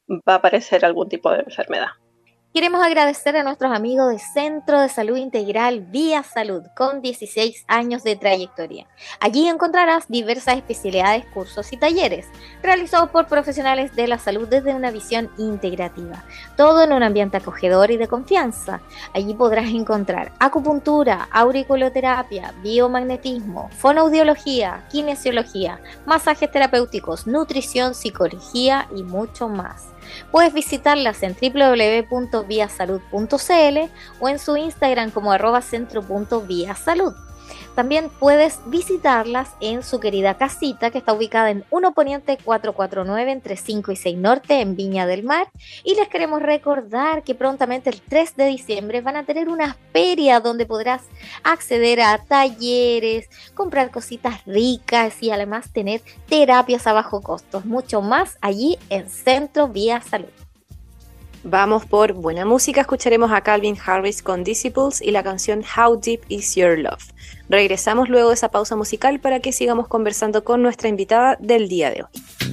va 0.09 0.33
a 0.33 0.35
aparecer 0.35 0.85
algún 0.85 1.09
tipo 1.09 1.29
de 1.31 1.39
enfermedad. 1.39 1.89
Queremos 2.53 2.83
agradecer 2.83 3.35
a 3.35 3.41
nuestros 3.41 3.75
amigos 3.75 4.11
de 4.11 4.19
Centro 4.19 4.79
de 4.79 4.87
Salud 4.87 5.17
Integral 5.17 5.79
Vía 5.79 6.21
Salud, 6.21 6.61
con 6.75 7.01
16 7.01 7.65
años 7.67 8.03
de 8.03 8.15
trayectoria. 8.15 8.85
Allí 9.19 9.47
encontrarás 9.47 10.07
diversas 10.07 10.57
especialidades, 10.57 11.25
cursos 11.33 11.73
y 11.73 11.77
talleres, 11.77 12.27
realizados 12.61 13.09
por 13.09 13.25
profesionales 13.25 13.95
de 13.95 14.07
la 14.07 14.19
salud 14.19 14.47
desde 14.47 14.75
una 14.75 14.91
visión 14.91 15.31
integrativa. 15.39 16.23
Todo 16.55 16.83
en 16.83 16.93
un 16.93 17.01
ambiente 17.01 17.37
acogedor 17.37 17.89
y 17.89 17.97
de 17.97 18.07
confianza. 18.07 18.81
Allí 19.15 19.33
podrás 19.33 19.71
encontrar 19.71 20.31
acupuntura, 20.37 21.27
auriculoterapia, 21.31 22.53
biomagnetismo, 22.61 23.69
fonoaudiología, 23.69 24.85
kinesiología, 24.91 25.79
masajes 26.05 26.51
terapéuticos, 26.51 27.25
nutrición, 27.25 27.95
psicología 27.95 28.87
y 28.95 29.01
mucho 29.01 29.49
más. 29.49 29.92
Puedes 30.31 30.53
visitarlas 30.53 31.23
en 31.23 31.35
www.viasalud.cl 31.35 33.77
o 34.19 34.29
en 34.29 34.39
su 34.39 34.57
Instagram 34.57 35.11
como 35.11 35.31
arroba 35.31 35.61
centro.viasalud. 35.61 37.13
También 37.75 38.11
puedes 38.19 38.59
visitarlas 38.67 39.49
en 39.59 39.81
su 39.81 39.99
querida 39.99 40.37
casita 40.37 40.91
que 40.91 40.99
está 40.99 41.13
ubicada 41.13 41.49
en 41.49 41.63
1 41.71 41.93
Poniente 41.93 42.37
449 42.37 43.31
entre 43.31 43.57
5 43.57 43.91
y 43.91 43.95
6 43.95 44.17
Norte 44.17 44.61
en 44.61 44.75
Viña 44.75 45.07
del 45.07 45.23
Mar. 45.23 45.49
Y 45.83 45.95
les 45.95 46.07
queremos 46.07 46.41
recordar 46.41 47.23
que 47.23 47.33
prontamente 47.33 47.89
el 47.89 47.99
3 48.01 48.35
de 48.35 48.45
diciembre 48.45 49.01
van 49.01 49.15
a 49.15 49.25
tener 49.25 49.49
una 49.49 49.75
feria 49.91 50.39
donde 50.39 50.67
podrás 50.67 51.01
acceder 51.43 52.01
a 52.01 52.19
talleres, 52.19 53.27
comprar 53.55 53.89
cositas 53.89 54.45
ricas 54.45 55.21
y 55.21 55.31
además 55.31 55.71
tener 55.73 56.01
terapias 56.29 56.85
a 56.85 56.93
bajo 56.93 57.21
costo. 57.21 57.61
Mucho 57.65 58.01
más 58.01 58.37
allí 58.41 58.77
en 58.89 59.09
Centro 59.09 59.67
Vía 59.67 60.01
Salud. 60.01 60.42
Vamos 61.45 61.85
por 61.85 62.13
buena 62.13 62.45
música, 62.45 62.79
escucharemos 62.79 63.29
a 63.33 63.41
Calvin 63.41 63.77
Harris 63.85 64.23
con 64.23 64.45
Disciples 64.45 65.01
y 65.01 65.11
la 65.11 65.23
canción 65.23 65.61
How 65.61 65.99
Deep 65.99 66.21
Is 66.29 66.55
Your 66.55 66.79
Love. 66.79 67.03
Regresamos 67.49 68.07
luego 68.07 68.29
de 68.29 68.35
esa 68.35 68.47
pausa 68.47 68.77
musical 68.77 69.19
para 69.19 69.41
que 69.41 69.51
sigamos 69.51 69.89
conversando 69.89 70.45
con 70.45 70.61
nuestra 70.61 70.87
invitada 70.87 71.35
del 71.41 71.67
día 71.67 71.89
de 71.91 72.03
hoy. 72.03 72.52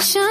No 0.00 0.29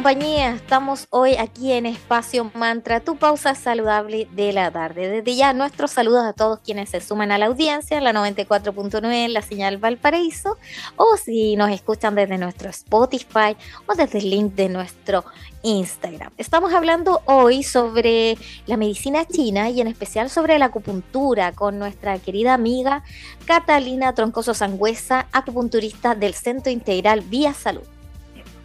compañía. 0.00 0.54
Estamos 0.54 1.08
hoy 1.10 1.36
aquí 1.36 1.72
en 1.72 1.84
Espacio 1.84 2.50
Mantra, 2.54 3.00
tu 3.00 3.16
pausa 3.16 3.54
saludable 3.54 4.26
de 4.32 4.50
la 4.54 4.70
tarde. 4.70 5.10
Desde 5.10 5.36
ya, 5.36 5.52
nuestros 5.52 5.90
saludos 5.90 6.24
a 6.24 6.32
todos 6.32 6.60
quienes 6.60 6.88
se 6.88 7.02
suman 7.02 7.30
a 7.32 7.36
la 7.36 7.44
audiencia, 7.44 8.00
la 8.00 8.14
94.9 8.14 9.28
la 9.28 9.42
señal 9.42 9.76
Valparaíso, 9.76 10.56
o 10.96 11.18
si 11.18 11.54
nos 11.56 11.70
escuchan 11.70 12.14
desde 12.14 12.38
nuestro 12.38 12.70
Spotify 12.70 13.54
o 13.84 13.94
desde 13.94 14.20
el 14.20 14.30
link 14.30 14.54
de 14.54 14.70
nuestro 14.70 15.26
Instagram. 15.60 16.32
Estamos 16.38 16.72
hablando 16.72 17.20
hoy 17.26 17.62
sobre 17.62 18.38
la 18.64 18.78
medicina 18.78 19.26
china 19.26 19.68
y 19.68 19.82
en 19.82 19.88
especial 19.88 20.30
sobre 20.30 20.58
la 20.58 20.66
acupuntura 20.66 21.52
con 21.52 21.78
nuestra 21.78 22.18
querida 22.18 22.54
amiga 22.54 23.04
Catalina 23.44 24.14
Troncoso 24.14 24.54
Sangüesa, 24.54 25.26
acupunturista 25.30 26.14
del 26.14 26.32
Centro 26.32 26.72
Integral 26.72 27.20
Vía 27.20 27.52
Salud. 27.52 27.82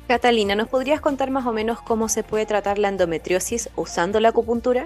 Catalina, 0.08 0.54
¿nos 0.54 0.68
podrías 0.68 1.02
contar 1.02 1.32
más 1.32 1.48
o 1.48 1.52
menos 1.52 1.82
cómo 1.82 2.10
se 2.10 2.22
puede 2.22 2.46
tratar 2.46 2.78
la 2.78 2.90
endometriosis 2.90 3.70
usando 3.76 4.20
la 4.20 4.30
acupuntura? 4.30 4.86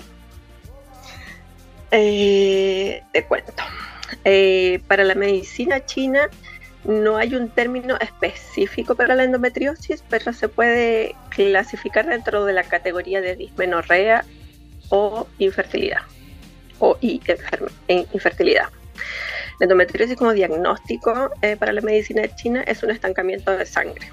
Eh, 1.91 3.03
te 3.11 3.25
cuento. 3.25 3.51
Eh, 4.23 4.81
para 4.87 5.03
la 5.03 5.15
medicina 5.15 5.85
china 5.85 6.29
no 6.85 7.17
hay 7.17 7.35
un 7.35 7.49
término 7.49 7.97
específico 7.99 8.95
para 8.95 9.13
la 9.15 9.25
endometriosis, 9.25 10.05
pero 10.09 10.31
se 10.31 10.47
puede 10.47 11.15
clasificar 11.29 12.07
dentro 12.07 12.45
de 12.45 12.53
la 12.53 12.63
categoría 12.63 13.19
de 13.19 13.35
dismenorrea 13.35 14.23
o 14.87 15.27
infertilidad 15.37 16.03
o 16.79 16.97
infertilidad. 17.01 18.69
La 19.59 19.65
endometriosis 19.65 20.15
como 20.15 20.31
diagnóstico 20.31 21.29
eh, 21.41 21.57
para 21.57 21.73
la 21.73 21.81
medicina 21.81 22.33
china 22.35 22.63
es 22.65 22.81
un 22.83 22.91
estancamiento 22.91 23.51
de 23.51 23.65
sangre 23.65 24.09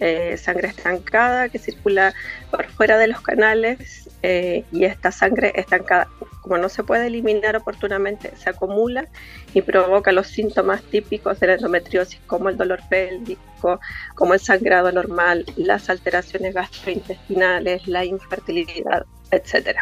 eh, 0.00 0.36
sangre 0.36 0.68
estancada 0.68 1.48
que 1.48 1.58
circula 1.58 2.14
por 2.50 2.66
fuera 2.66 2.98
de 2.98 3.08
los 3.08 3.20
canales 3.20 4.08
eh, 4.22 4.64
y 4.72 4.84
esta 4.84 5.12
sangre 5.12 5.52
estancada, 5.54 6.08
como 6.42 6.58
no 6.58 6.68
se 6.68 6.84
puede 6.84 7.06
eliminar 7.06 7.56
oportunamente, 7.56 8.32
se 8.36 8.50
acumula 8.50 9.06
y 9.54 9.62
provoca 9.62 10.12
los 10.12 10.26
síntomas 10.26 10.82
típicos 10.82 11.40
de 11.40 11.48
la 11.48 11.54
endometriosis 11.54 12.20
como 12.26 12.48
el 12.48 12.56
dolor 12.56 12.80
pélvico, 12.88 13.80
como 14.14 14.34
el 14.34 14.40
sangrado 14.40 14.90
normal, 14.92 15.44
las 15.56 15.90
alteraciones 15.90 16.54
gastrointestinales, 16.54 17.86
la 17.86 18.04
infertilidad, 18.04 19.04
etc. 19.30 19.78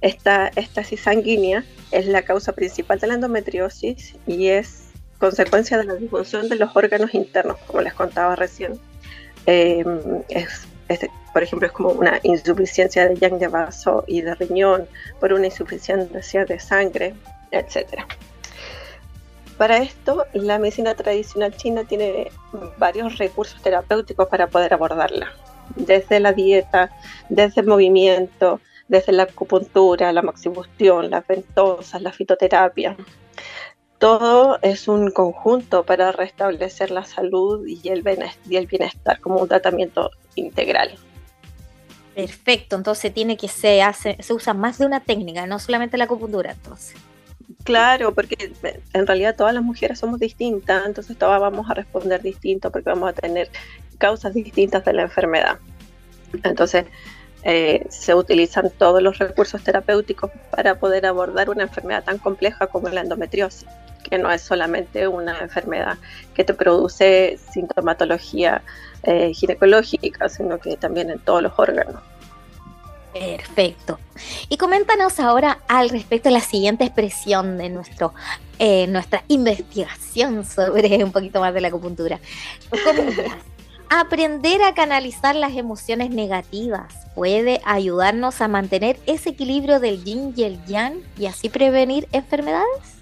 Esta 0.00 0.48
estasis 0.54 1.00
sanguínea 1.00 1.64
es 1.90 2.06
la 2.06 2.22
causa 2.22 2.52
principal 2.52 2.98
de 3.00 3.08
la 3.08 3.14
endometriosis 3.14 4.14
y 4.26 4.48
es 4.48 4.87
consecuencia 5.18 5.78
de 5.78 5.84
la 5.84 5.94
disfunción 5.94 6.48
de 6.48 6.56
los 6.56 6.74
órganos 6.74 7.14
internos, 7.14 7.58
como 7.66 7.82
les 7.82 7.94
contaba 7.94 8.36
recién. 8.36 8.78
Eh, 9.46 9.84
es, 10.28 10.68
por 11.32 11.42
ejemplo, 11.42 11.66
es 11.66 11.72
como 11.72 11.90
una 11.90 12.20
insuficiencia 12.22 13.08
de 13.08 13.16
yang 13.16 13.38
de 13.38 13.48
vaso 13.48 14.04
y 14.06 14.22
de 14.22 14.34
riñón, 14.34 14.88
por 15.20 15.32
una 15.32 15.46
insuficiencia 15.46 16.44
de 16.44 16.58
sangre, 16.58 17.14
etc. 17.50 18.02
Para 19.56 19.78
esto, 19.78 20.24
la 20.34 20.58
medicina 20.58 20.94
tradicional 20.94 21.56
china 21.56 21.84
tiene 21.84 22.30
varios 22.78 23.18
recursos 23.18 23.60
terapéuticos 23.60 24.28
para 24.28 24.46
poder 24.46 24.72
abordarla, 24.72 25.32
desde 25.74 26.20
la 26.20 26.32
dieta, 26.32 26.90
desde 27.28 27.62
el 27.62 27.66
movimiento, 27.66 28.60
desde 28.86 29.12
la 29.12 29.24
acupuntura, 29.24 30.12
la 30.12 30.22
moxibustión, 30.22 31.10
las 31.10 31.26
ventosas, 31.26 32.00
la 32.00 32.12
fitoterapia 32.12 32.96
todo 33.98 34.58
es 34.62 34.86
un 34.88 35.10
conjunto 35.10 35.84
para 35.84 36.12
restablecer 36.12 36.90
la 36.90 37.04
salud 37.04 37.66
y 37.66 37.80
el 37.88 38.02
bienestar, 38.02 39.20
como 39.20 39.40
un 39.40 39.48
tratamiento 39.48 40.10
integral. 40.36 40.94
Perfecto, 42.14 42.76
entonces 42.76 43.12
tiene 43.12 43.36
que 43.36 43.48
se 43.48 43.82
hace, 43.82 44.16
se 44.20 44.32
usa 44.32 44.54
más 44.54 44.78
de 44.78 44.86
una 44.86 45.00
técnica, 45.00 45.46
no 45.46 45.58
solamente 45.58 45.98
la 45.98 46.04
acupuntura, 46.04 46.52
entonces. 46.52 46.96
Claro, 47.64 48.14
porque 48.14 48.52
en 48.92 49.06
realidad 49.06 49.36
todas 49.36 49.54
las 49.54 49.62
mujeres 49.62 49.98
somos 49.98 50.20
distintas, 50.20 50.86
entonces 50.86 51.16
todas 51.18 51.40
vamos 51.40 51.68
a 51.70 51.74
responder 51.74 52.22
distinto 52.22 52.70
porque 52.70 52.90
vamos 52.90 53.10
a 53.10 53.12
tener 53.12 53.50
causas 53.98 54.32
distintas 54.32 54.84
de 54.84 54.92
la 54.92 55.02
enfermedad. 55.02 55.58
Entonces, 56.44 56.86
eh, 57.42 57.86
se 57.88 58.14
utilizan 58.14 58.70
todos 58.70 59.02
los 59.02 59.18
recursos 59.18 59.62
terapéuticos 59.62 60.30
para 60.50 60.78
poder 60.78 61.06
abordar 61.06 61.50
una 61.50 61.64
enfermedad 61.64 62.04
tan 62.04 62.18
compleja 62.18 62.66
como 62.66 62.88
la 62.88 63.00
endometriosis 63.00 63.66
que 64.08 64.18
no 64.18 64.30
es 64.30 64.42
solamente 64.42 65.06
una 65.08 65.38
enfermedad 65.40 65.98
que 66.34 66.44
te 66.44 66.54
produce 66.54 67.38
sintomatología 67.52 68.62
eh, 69.02 69.32
ginecológica, 69.34 70.28
sino 70.28 70.58
que 70.58 70.76
también 70.76 71.10
en 71.10 71.18
todos 71.20 71.42
los 71.42 71.52
órganos. 71.56 72.02
Perfecto. 73.12 73.98
Y 74.48 74.56
coméntanos 74.56 75.18
ahora 75.18 75.58
al 75.66 75.88
respecto 75.88 76.28
de 76.28 76.34
la 76.34 76.40
siguiente 76.40 76.84
expresión 76.84 77.56
de 77.58 77.68
nuestro, 77.68 78.14
eh, 78.58 78.86
nuestra 78.86 79.24
investigación 79.28 80.44
sobre 80.46 81.02
un 81.02 81.12
poquito 81.12 81.40
más 81.40 81.54
de 81.54 81.60
la 81.60 81.68
acupuntura. 81.68 82.20
Aprender 83.90 84.62
a 84.62 84.74
canalizar 84.74 85.34
las 85.34 85.56
emociones 85.56 86.10
negativas 86.10 86.92
puede 87.14 87.62
ayudarnos 87.64 88.42
a 88.42 88.48
mantener 88.48 88.98
ese 89.06 89.30
equilibrio 89.30 89.80
del 89.80 90.04
yin 90.04 90.34
y 90.36 90.42
el 90.42 90.62
yang 90.66 91.00
y 91.16 91.24
así 91.24 91.48
prevenir 91.48 92.06
enfermedades. 92.12 92.97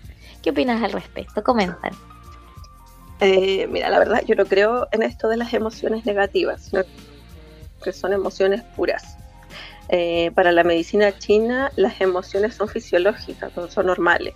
¿Qué 0.47 0.51
opinas 0.51 0.81
al 0.81 0.93
respecto? 0.93 1.43
Comentan. 1.43 1.91
Eh, 3.19 3.67
mira, 3.69 3.91
la 3.91 3.99
verdad, 3.99 4.23
yo 4.29 4.37
no 4.37 4.47
creo 4.47 4.87
en 4.93 5.03
esto 5.03 5.27
de 5.29 5.37
las 5.37 5.53
emociones 5.53 6.07
negativas, 6.07 6.71
que 7.83 7.93
son 7.93 8.13
emociones 8.13 8.63
puras. 8.77 9.17
Eh, 9.89 10.31
para 10.37 10.53
la 10.53 10.63
medicina 10.63 11.19
china, 11.19 11.73
las 11.75 12.01
emociones 12.01 12.55
son 12.55 12.69
fisiológicas, 12.69 13.51
son 13.71 13.87
normales. 13.87 14.35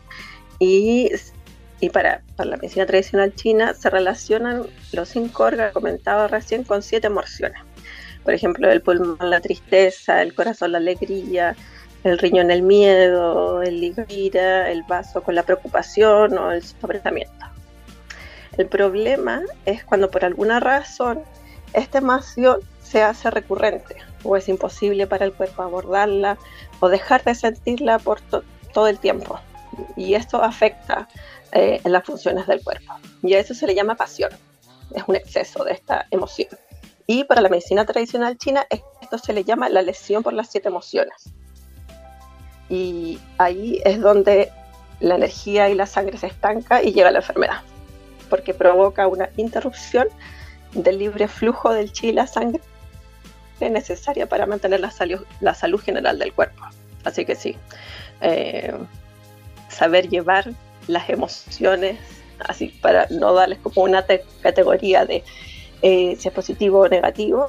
Y, 0.58 1.12
y 1.78 1.90
para, 1.90 2.22
para, 2.34 2.50
la 2.50 2.56
medicina 2.56 2.86
tradicional 2.86 3.32
china 3.36 3.74
se 3.74 3.88
relacionan 3.88 4.66
los 4.90 5.10
cinco 5.10 5.44
órganos, 5.44 5.72
comentaba 5.72 6.26
recién, 6.26 6.64
con 6.64 6.82
siete 6.82 7.06
emociones. 7.06 7.62
Por 8.24 8.34
ejemplo, 8.34 8.68
el 8.68 8.82
pulmón 8.82 9.30
la 9.30 9.40
tristeza, 9.40 10.22
el 10.22 10.34
corazón 10.34 10.72
la 10.72 10.78
alegría, 10.78 11.54
el 12.04 12.18
riñón 12.18 12.50
el 12.50 12.62
miedo, 12.62 13.62
el 13.62 13.82
hígado 13.82 14.06
el 14.66 14.82
vaso 14.84 15.22
con 15.22 15.34
la 15.34 15.42
preocupación 15.42 16.36
o 16.38 16.52
el 16.52 16.62
sobresamiento. 16.62 17.46
El 18.56 18.66
problema 18.66 19.42
es 19.64 19.84
cuando 19.84 20.10
por 20.10 20.24
alguna 20.24 20.60
razón 20.60 21.22
esta 21.72 21.98
emoción 21.98 22.60
se 22.82 23.02
hace 23.02 23.30
recurrente 23.30 23.96
o 24.24 24.36
es 24.36 24.48
imposible 24.48 25.06
para 25.06 25.24
el 25.24 25.32
cuerpo 25.32 25.62
abordarla 25.62 26.36
o 26.80 26.88
dejar 26.88 27.22
de 27.24 27.34
sentirla 27.34 27.98
por 27.98 28.20
todo 28.20 28.88
el 28.88 28.98
tiempo. 28.98 29.38
Y 29.96 30.14
esto 30.14 30.42
afecta 30.42 31.08
eh, 31.52 31.80
las 31.84 32.04
funciones 32.04 32.46
del 32.46 32.62
cuerpo. 32.62 32.94
Y 33.22 33.34
a 33.34 33.38
eso 33.38 33.54
se 33.54 33.66
le 33.66 33.74
llama 33.74 33.94
pasión. 33.94 34.30
Es 34.94 35.04
un 35.06 35.16
exceso 35.16 35.64
de 35.64 35.72
esta 35.72 36.06
emoción. 36.10 36.48
Y 37.06 37.24
para 37.24 37.40
la 37.40 37.48
medicina 37.48 37.84
tradicional 37.84 38.36
china 38.38 38.66
esto 38.70 39.18
se 39.18 39.32
le 39.32 39.44
llama 39.44 39.68
la 39.68 39.82
lesión 39.82 40.22
por 40.22 40.32
las 40.32 40.48
siete 40.48 40.68
emociones. 40.68 41.32
Y 42.70 43.18
ahí 43.36 43.82
es 43.84 44.00
donde 44.00 44.50
la 45.00 45.16
energía 45.16 45.68
y 45.68 45.74
la 45.74 45.86
sangre 45.86 46.16
se 46.16 46.28
estanca 46.28 46.82
y 46.82 46.92
llega 46.92 47.10
la 47.10 47.18
enfermedad, 47.18 47.62
porque 48.28 48.54
provoca 48.54 49.06
una 49.06 49.28
interrupción 49.36 50.08
del 50.72 50.98
libre 50.98 51.26
flujo 51.26 51.72
del 51.72 51.92
chi 51.92 52.08
y 52.08 52.12
la 52.12 52.26
sangre 52.26 52.62
necesaria 53.60 54.26
para 54.28 54.46
mantener 54.46 54.80
la 54.80 54.90
salud, 54.90 55.26
la 55.40 55.54
salud 55.54 55.80
general 55.80 56.18
del 56.18 56.32
cuerpo. 56.32 56.62
Así 57.04 57.24
que 57.24 57.34
sí, 57.34 57.56
eh, 58.20 58.72
saber 59.68 60.08
llevar 60.08 60.52
las 60.86 61.10
emociones, 61.10 61.98
así 62.38 62.68
para 62.80 63.06
no 63.10 63.34
darles 63.34 63.58
como 63.58 63.82
una 63.82 64.04
categoría 64.42 65.04
de 65.04 65.24
eh, 65.82 66.16
si 66.18 66.28
es 66.28 66.34
positivo 66.34 66.80
o 66.80 66.88
negativo, 66.88 67.48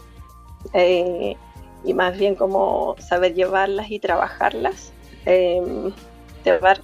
eh, 0.73 1.36
y 1.84 1.93
más 1.93 2.17
bien 2.17 2.36
como 2.36 2.95
saber 2.99 3.34
llevarlas 3.34 3.89
y 3.89 3.99
trabajarlas 3.99 4.91
llevar 5.25 6.81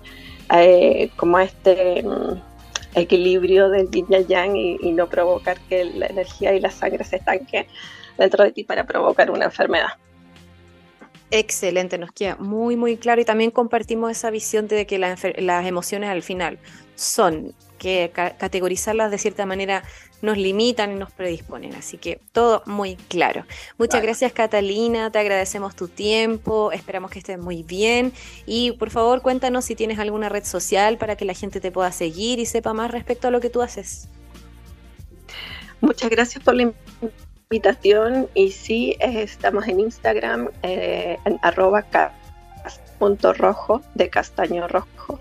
eh, 0.54 1.10
como 1.15 1.39
este 1.39 2.04
mm, 2.04 2.41
equilibrio 2.95 3.69
del 3.69 3.89
yin 3.89 4.06
y 4.10 4.26
yang 4.26 4.56
y, 4.56 4.91
no 4.91 5.08
provocar 5.08 5.60
que 5.62 5.86
la 5.86 6.08
energía 6.08 6.54
y 6.54 6.60
la 6.60 6.71
sangre 6.71 7.04
se 7.04 7.17
estanque 7.17 7.67
dentro 8.17 8.43
de 8.43 8.52
ti 8.52 8.63
para 8.63 8.86
provocar 8.86 9.30
una 9.32 9.45
enfermedad. 9.45 9.89
Excelente, 11.30 11.97
nos 11.97 12.12
queda 12.12 12.38
muy, 12.38 12.78
muy 12.78 12.95
claro 12.95 13.19
y 13.19 13.26
también 13.26 13.52
compartimos 13.52 14.12
esa 14.12 14.30
visión 14.30 14.67
de 14.67 14.88
que 14.88 14.97
las 14.97 15.65
emociones 15.65 16.10
al 16.10 16.23
final 16.23 16.58
son 16.95 17.54
que 17.78 18.12
categorizarlas 18.13 19.12
de 19.12 19.18
cierta 19.18 19.46
manera 19.46 19.84
nos 20.22 20.38
limitan 20.38 20.92
y 20.92 20.96
nos 20.96 21.12
predisponen. 21.12 21.76
Así 21.76 21.98
que 21.98 22.20
todo 22.32 22.63
muy 22.66 22.96
claro. 22.96 23.46
Muchas 23.78 24.02
gracias 24.02 24.34
Catalina, 24.34 25.12
te 25.12 25.20
agradecemos 25.20 25.76
tu 25.76 25.88
tiempo, 25.88 26.72
esperamos 26.72 27.12
que 27.12 27.20
estés 27.20 27.40
muy 27.40 27.63
bien 27.63 28.13
y 28.46 28.72
por 28.74 28.90
favor 28.90 29.22
cuéntanos 29.22 29.66
si 29.66 29.76
tienes 29.76 30.00
alguna 30.00 30.30
red 30.30 30.44
social 30.44 30.98
para 30.98 31.16
que 31.16 31.26
la 31.26 31.34
gente 31.34 31.60
te 31.60 31.72
pueda 31.72 31.92
seguir 31.92 32.40
y 32.40 32.46
sepa 32.46 32.74
más 32.74 32.92
respecto 32.92 33.28
a 33.28 33.32
lo 33.32 33.40
que 33.40 33.50
tú 33.50 33.62
haces. 33.62 34.10
Muchas 35.82 36.10
gracias 36.10 36.44
por 36.44 36.56
la 36.56 36.74
invitación 37.50 38.28
y 38.34 38.52
sí, 38.52 38.98
estamos 39.00 39.68
en 39.68 39.80
Instagram 39.80 40.50
eh, 40.63 41.18
en 41.26 41.40
arroba 41.44 41.86
punto 42.98 43.34
rojo 43.34 43.82
de 43.94 44.10
castaño 44.10 44.68
rojo 44.68 45.20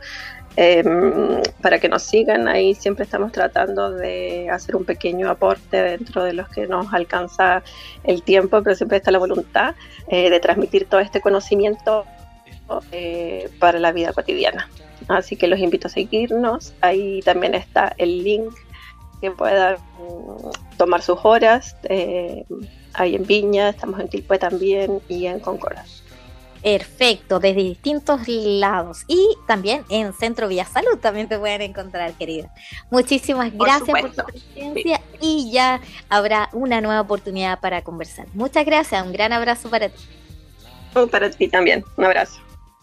Em, 0.57 1.43
para 1.61 1.79
que 1.79 1.89
nos 1.89 2.03
sigan. 2.03 2.49
Ahí 2.49 2.75
siempre 2.75 3.05
estamos 3.05 3.31
tratando 3.31 3.91
de 3.91 4.49
hacer 4.51 4.75
un 4.75 4.87
pequeño 4.87 5.31
aporte 5.31 5.83
dentro 5.83 6.25
de 6.25 6.33
los 6.33 6.49
que 6.49 6.67
nos 6.67 6.93
alcanza 6.95 7.63
el 8.05 8.23
tiempo, 8.23 8.63
pero 8.63 8.75
siempre 8.75 8.97
está 8.97 9.11
la 9.11 9.19
voluntad 9.19 9.75
eh, 10.09 10.31
de 10.31 10.41
transmitir 10.41 10.87
todo 10.87 11.01
este 11.01 11.21
conocimiento 11.21 12.07
eh, 12.91 13.51
para 13.61 13.79
la 13.79 13.93
vida 13.93 14.15
cotidiana. 14.15 14.71
Así 15.09 15.37
que 15.37 15.47
los 15.47 15.59
invito 15.59 15.89
a 15.89 15.91
seguirnos. 15.91 16.73
Ahí 16.81 17.21
también 17.21 17.55
está 17.55 17.95
el 17.99 18.25
link 18.25 18.55
que 19.21 19.31
puedan 19.31 19.75
mm, 19.75 20.77
tomar 20.79 21.03
sus 21.03 21.19
horas. 21.23 21.77
Eh, 21.85 22.45
ahí 22.95 23.15
en 23.15 23.27
Viña, 23.27 23.69
estamos 23.69 24.01
en 24.01 24.09
Tilpue 24.09 24.39
también 24.39 25.03
y 25.07 25.27
en 25.27 25.39
Concordia. 25.39 25.85
Perfecto, 26.67 27.39
desde 27.39 27.63
distintos 27.63 28.23
lados. 28.27 29.05
Y 29.07 29.37
también 29.47 29.85
en 29.89 30.13
Centro 30.13 30.49
Vía 30.49 30.65
Salud 30.65 30.99
también 30.99 31.29
te 31.29 31.39
pueden 31.39 31.63
encontrar, 31.63 32.13
querida. 32.15 32.53
Muchísimas 32.91 33.57
gracias 33.57 34.01
por, 34.01 34.11
tu 34.11 34.25
presencia 34.25 35.01
y 35.21 35.53
ya 35.53 35.81
habrá 36.09 36.49
una 36.53 36.81
nueva 36.81 37.03
oportunidad 37.03 37.61
para 37.61 37.83
conversar. 37.83 38.27
Muchas 38.35 38.67
gracias, 38.67 39.07
un 39.07 39.13
gran 39.13 39.33
abrazo 39.33 39.71
para 39.71 39.91
ti. 39.91 40.03
Para 41.09 41.31
ti 41.31 41.47
también, 41.47 41.85
un 41.97 42.05
abrazo. 42.05 42.41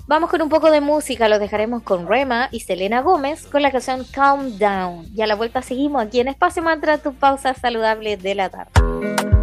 Vamos 0.07 0.29
con 0.29 0.41
un 0.41 0.47
poco 0.47 0.71
de 0.71 0.79
música, 0.79 1.27
los 1.27 1.41
dejaremos 1.41 1.83
con 1.83 2.07
Rema 2.07 2.47
y 2.51 2.61
Selena 2.61 3.01
Gómez 3.01 3.47
con 3.47 3.63
la 3.63 3.71
canción 3.73 4.05
Calm 4.05 4.59
Down. 4.59 5.09
Y 5.13 5.21
a 5.23 5.27
la 5.27 5.35
vuelta 5.35 5.61
seguimos 5.61 6.01
aquí 6.01 6.21
en 6.21 6.29
Espacio 6.29 6.63
Mantra, 6.63 6.99
tu 6.99 7.13
pausa 7.15 7.53
saludable 7.53 8.15
de 8.15 8.33
la 8.33 8.47
tarde. 8.47 9.42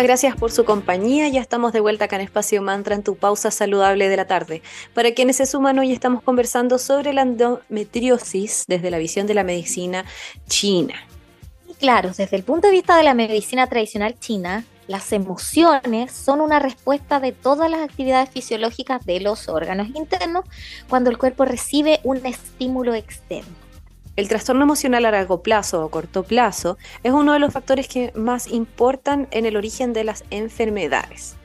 Muchas 0.00 0.08
gracias 0.08 0.36
por 0.36 0.50
su 0.50 0.64
compañía. 0.64 1.28
Ya 1.28 1.42
estamos 1.42 1.74
de 1.74 1.80
vuelta 1.80 2.06
acá 2.06 2.16
en 2.16 2.22
Espacio 2.22 2.62
Mantra 2.62 2.94
en 2.94 3.02
tu 3.02 3.16
pausa 3.16 3.50
saludable 3.50 4.08
de 4.08 4.16
la 4.16 4.26
tarde. 4.26 4.62
Para 4.94 5.12
quienes 5.12 5.36
se 5.36 5.44
suman 5.44 5.78
hoy 5.78 5.92
estamos 5.92 6.22
conversando 6.22 6.78
sobre 6.78 7.12
la 7.12 7.20
endometriosis 7.20 8.64
desde 8.66 8.90
la 8.90 8.96
visión 8.96 9.26
de 9.26 9.34
la 9.34 9.44
medicina 9.44 10.06
china. 10.48 10.94
Claro, 11.78 12.12
desde 12.16 12.34
el 12.34 12.44
punto 12.44 12.68
de 12.68 12.72
vista 12.72 12.96
de 12.96 13.02
la 13.02 13.12
medicina 13.12 13.66
tradicional 13.66 14.18
china, 14.18 14.64
las 14.86 15.12
emociones 15.12 16.12
son 16.12 16.40
una 16.40 16.60
respuesta 16.60 17.20
de 17.20 17.32
todas 17.32 17.70
las 17.70 17.82
actividades 17.82 18.30
fisiológicas 18.30 19.04
de 19.04 19.20
los 19.20 19.50
órganos 19.50 19.88
internos 19.88 20.46
cuando 20.88 21.10
el 21.10 21.18
cuerpo 21.18 21.44
recibe 21.44 22.00
un 22.04 22.24
estímulo 22.24 22.94
externo. 22.94 23.59
El 24.20 24.28
trastorno 24.28 24.64
emocional 24.64 25.06
a 25.06 25.12
largo 25.12 25.42
plazo 25.42 25.82
o 25.82 25.88
corto 25.88 26.24
plazo 26.24 26.76
es 27.02 27.10
uno 27.10 27.32
de 27.32 27.38
los 27.38 27.54
factores 27.54 27.88
que 27.88 28.12
más 28.14 28.48
importan 28.48 29.28
en 29.30 29.46
el 29.46 29.56
origen 29.56 29.94
de 29.94 30.04
las 30.04 30.24
enfermedades. 30.28 31.36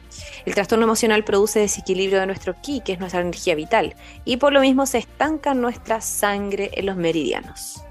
El 0.46 0.56
trastorno 0.56 0.84
emocional 0.84 1.24
produce 1.24 1.62
desequilibrio 1.62 2.20
de 2.20 2.26
nuestro 2.26 2.54
ki, 2.62 2.82
que 2.82 2.92
es 2.92 3.00
nuestra 3.00 3.22
energía 3.22 3.56
vital, 3.56 3.96
y 4.26 4.36
por 4.36 4.52
lo 4.52 4.60
mismo 4.60 4.86
se 4.88 4.98
estanca 4.98 5.54
nuestra 5.54 6.02
sangre 6.02 6.70
en 6.74 6.88
los 6.88 6.98
meridianos. 6.98 7.82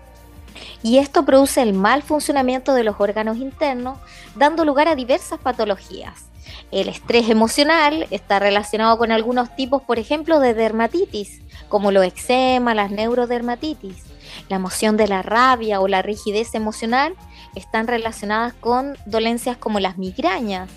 Y 0.82 0.98
esto 0.98 1.24
produce 1.24 1.62
el 1.62 1.72
mal 1.72 2.02
funcionamiento 2.02 2.74
de 2.74 2.84
los 2.84 2.96
órganos 2.98 3.38
internos, 3.38 3.98
dando 4.34 4.66
lugar 4.66 4.88
a 4.88 4.96
diversas 4.96 5.40
patologías. 5.40 6.26
El 6.70 6.90
estrés 6.90 7.30
emocional 7.30 8.06
está 8.10 8.38
relacionado 8.38 8.98
con 8.98 9.12
algunos 9.12 9.56
tipos, 9.56 9.80
por 9.80 9.98
ejemplo, 9.98 10.40
de 10.40 10.52
dermatitis, 10.52 11.40
como 11.70 11.90
los 11.90 12.04
eczema, 12.04 12.74
las 12.74 12.90
neurodermatitis. 12.90 14.13
La 14.48 14.56
emoción 14.56 14.96
de 14.96 15.08
la 15.08 15.22
rabia 15.22 15.80
o 15.80 15.88
la 15.88 16.02
rigidez 16.02 16.54
emocional 16.54 17.14
están 17.54 17.86
relacionadas 17.86 18.52
con 18.54 18.96
dolencias 19.06 19.56
como 19.56 19.80
las 19.80 19.96
migrañas. 19.96 20.70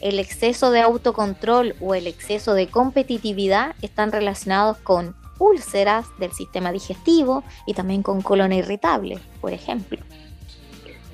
El 0.00 0.18
exceso 0.18 0.70
de 0.70 0.80
autocontrol 0.80 1.74
o 1.80 1.94
el 1.94 2.06
exceso 2.06 2.54
de 2.54 2.68
competitividad 2.68 3.76
están 3.82 4.12
relacionados 4.12 4.78
con 4.78 5.14
úlceras 5.38 6.06
del 6.18 6.32
sistema 6.32 6.72
digestivo 6.72 7.44
y 7.66 7.74
también 7.74 8.02
con 8.02 8.22
colon 8.22 8.52
irritable, 8.52 9.18
por 9.40 9.52
ejemplo. 9.52 9.98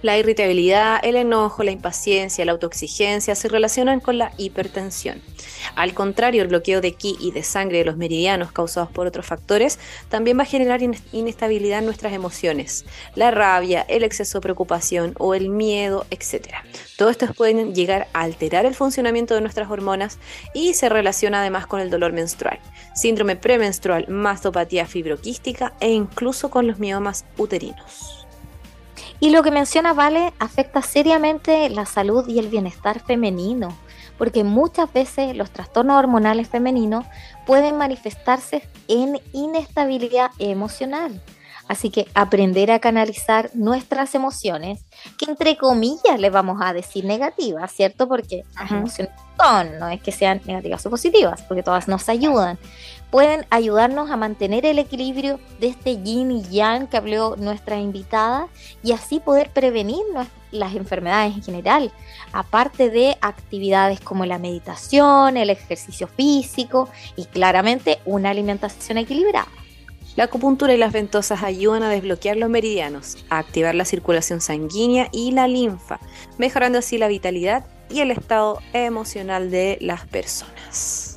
La 0.00 0.16
irritabilidad, 0.16 1.00
el 1.02 1.16
enojo, 1.16 1.64
la 1.64 1.72
impaciencia, 1.72 2.44
la 2.44 2.52
autoexigencia 2.52 3.34
se 3.34 3.48
relacionan 3.48 3.98
con 3.98 4.16
la 4.16 4.32
hipertensión. 4.36 5.20
Al 5.74 5.92
contrario, 5.92 6.42
el 6.42 6.48
bloqueo 6.48 6.80
de 6.80 6.92
ki 6.92 7.16
y 7.18 7.32
de 7.32 7.42
sangre 7.42 7.78
de 7.78 7.84
los 7.84 7.96
meridianos 7.96 8.52
causados 8.52 8.90
por 8.90 9.08
otros 9.08 9.26
factores 9.26 9.80
también 10.08 10.38
va 10.38 10.42
a 10.42 10.46
generar 10.46 10.80
inestabilidad 11.12 11.80
en 11.80 11.86
nuestras 11.86 12.12
emociones, 12.12 12.84
la 13.16 13.32
rabia, 13.32 13.84
el 13.88 14.04
exceso 14.04 14.38
de 14.38 14.42
preocupación 14.42 15.14
o 15.18 15.34
el 15.34 15.48
miedo, 15.48 16.06
etc. 16.10 16.48
Todo 16.96 17.10
esto 17.10 17.26
pueden 17.34 17.74
llegar 17.74 18.06
a 18.12 18.20
alterar 18.20 18.66
el 18.66 18.76
funcionamiento 18.76 19.34
de 19.34 19.40
nuestras 19.40 19.68
hormonas 19.68 20.18
y 20.54 20.74
se 20.74 20.88
relaciona 20.88 21.40
además 21.40 21.66
con 21.66 21.80
el 21.80 21.90
dolor 21.90 22.12
menstrual, 22.12 22.60
síndrome 22.94 23.34
premenstrual, 23.34 24.06
mastopatía 24.08 24.86
fibroquística 24.86 25.74
e 25.80 25.90
incluso 25.90 26.50
con 26.50 26.68
los 26.68 26.78
miomas 26.78 27.24
uterinos. 27.36 28.17
Y 29.20 29.30
lo 29.30 29.42
que 29.42 29.50
menciona 29.50 29.92
Vale 29.92 30.32
afecta 30.38 30.80
seriamente 30.82 31.68
la 31.70 31.86
salud 31.86 32.28
y 32.28 32.38
el 32.38 32.48
bienestar 32.48 33.00
femenino, 33.00 33.76
porque 34.16 34.44
muchas 34.44 34.92
veces 34.92 35.36
los 35.36 35.50
trastornos 35.50 35.98
hormonales 35.98 36.48
femeninos 36.48 37.04
pueden 37.44 37.76
manifestarse 37.76 38.68
en 38.86 39.20
inestabilidad 39.32 40.30
emocional. 40.38 41.20
Así 41.68 41.90
que 41.90 42.08
aprender 42.14 42.70
a 42.70 42.78
canalizar 42.78 43.50
nuestras 43.52 44.14
emociones, 44.14 44.84
que 45.18 45.30
entre 45.30 45.58
comillas 45.58 46.18
le 46.18 46.30
vamos 46.30 46.58
a 46.62 46.72
decir 46.72 47.04
negativas, 47.04 47.70
¿cierto? 47.70 48.08
Porque 48.08 48.44
las 48.54 48.70
emociones 48.70 49.12
son, 49.38 49.78
no 49.78 49.88
es 49.88 50.00
que 50.00 50.10
sean 50.10 50.40
negativas 50.46 50.86
o 50.86 50.90
positivas, 50.90 51.42
porque 51.42 51.62
todas 51.62 51.86
nos 51.86 52.08
ayudan. 52.08 52.58
Pueden 53.10 53.46
ayudarnos 53.48 54.10
a 54.10 54.16
mantener 54.16 54.66
el 54.66 54.78
equilibrio 54.78 55.40
de 55.60 55.68
este 55.68 56.02
yin 56.02 56.30
y 56.30 56.42
yang 56.50 56.88
que 56.88 56.98
habló 56.98 57.36
nuestra 57.36 57.78
invitada 57.78 58.48
y 58.82 58.92
así 58.92 59.18
poder 59.18 59.50
prevenir 59.50 60.02
las 60.50 60.74
enfermedades 60.74 61.34
en 61.34 61.42
general, 61.42 61.92
aparte 62.32 62.90
de 62.90 63.16
actividades 63.22 64.00
como 64.00 64.26
la 64.26 64.38
meditación, 64.38 65.38
el 65.38 65.48
ejercicio 65.48 66.06
físico 66.06 66.90
y 67.16 67.24
claramente 67.24 67.98
una 68.04 68.30
alimentación 68.30 68.98
equilibrada. 68.98 69.48
La 70.16 70.24
acupuntura 70.24 70.74
y 70.74 70.78
las 70.78 70.92
ventosas 70.92 71.44
ayudan 71.44 71.84
a 71.84 71.90
desbloquear 71.90 72.36
los 72.36 72.50
meridianos, 72.50 73.24
a 73.30 73.38
activar 73.38 73.74
la 73.74 73.84
circulación 73.84 74.40
sanguínea 74.40 75.08
y 75.12 75.30
la 75.30 75.46
linfa, 75.46 76.00
mejorando 76.38 76.80
así 76.80 76.98
la 76.98 77.08
vitalidad 77.08 77.64
y 77.88 78.00
el 78.00 78.10
estado 78.10 78.58
emocional 78.72 79.50
de 79.50 79.78
las 79.80 80.04
personas. 80.06 81.07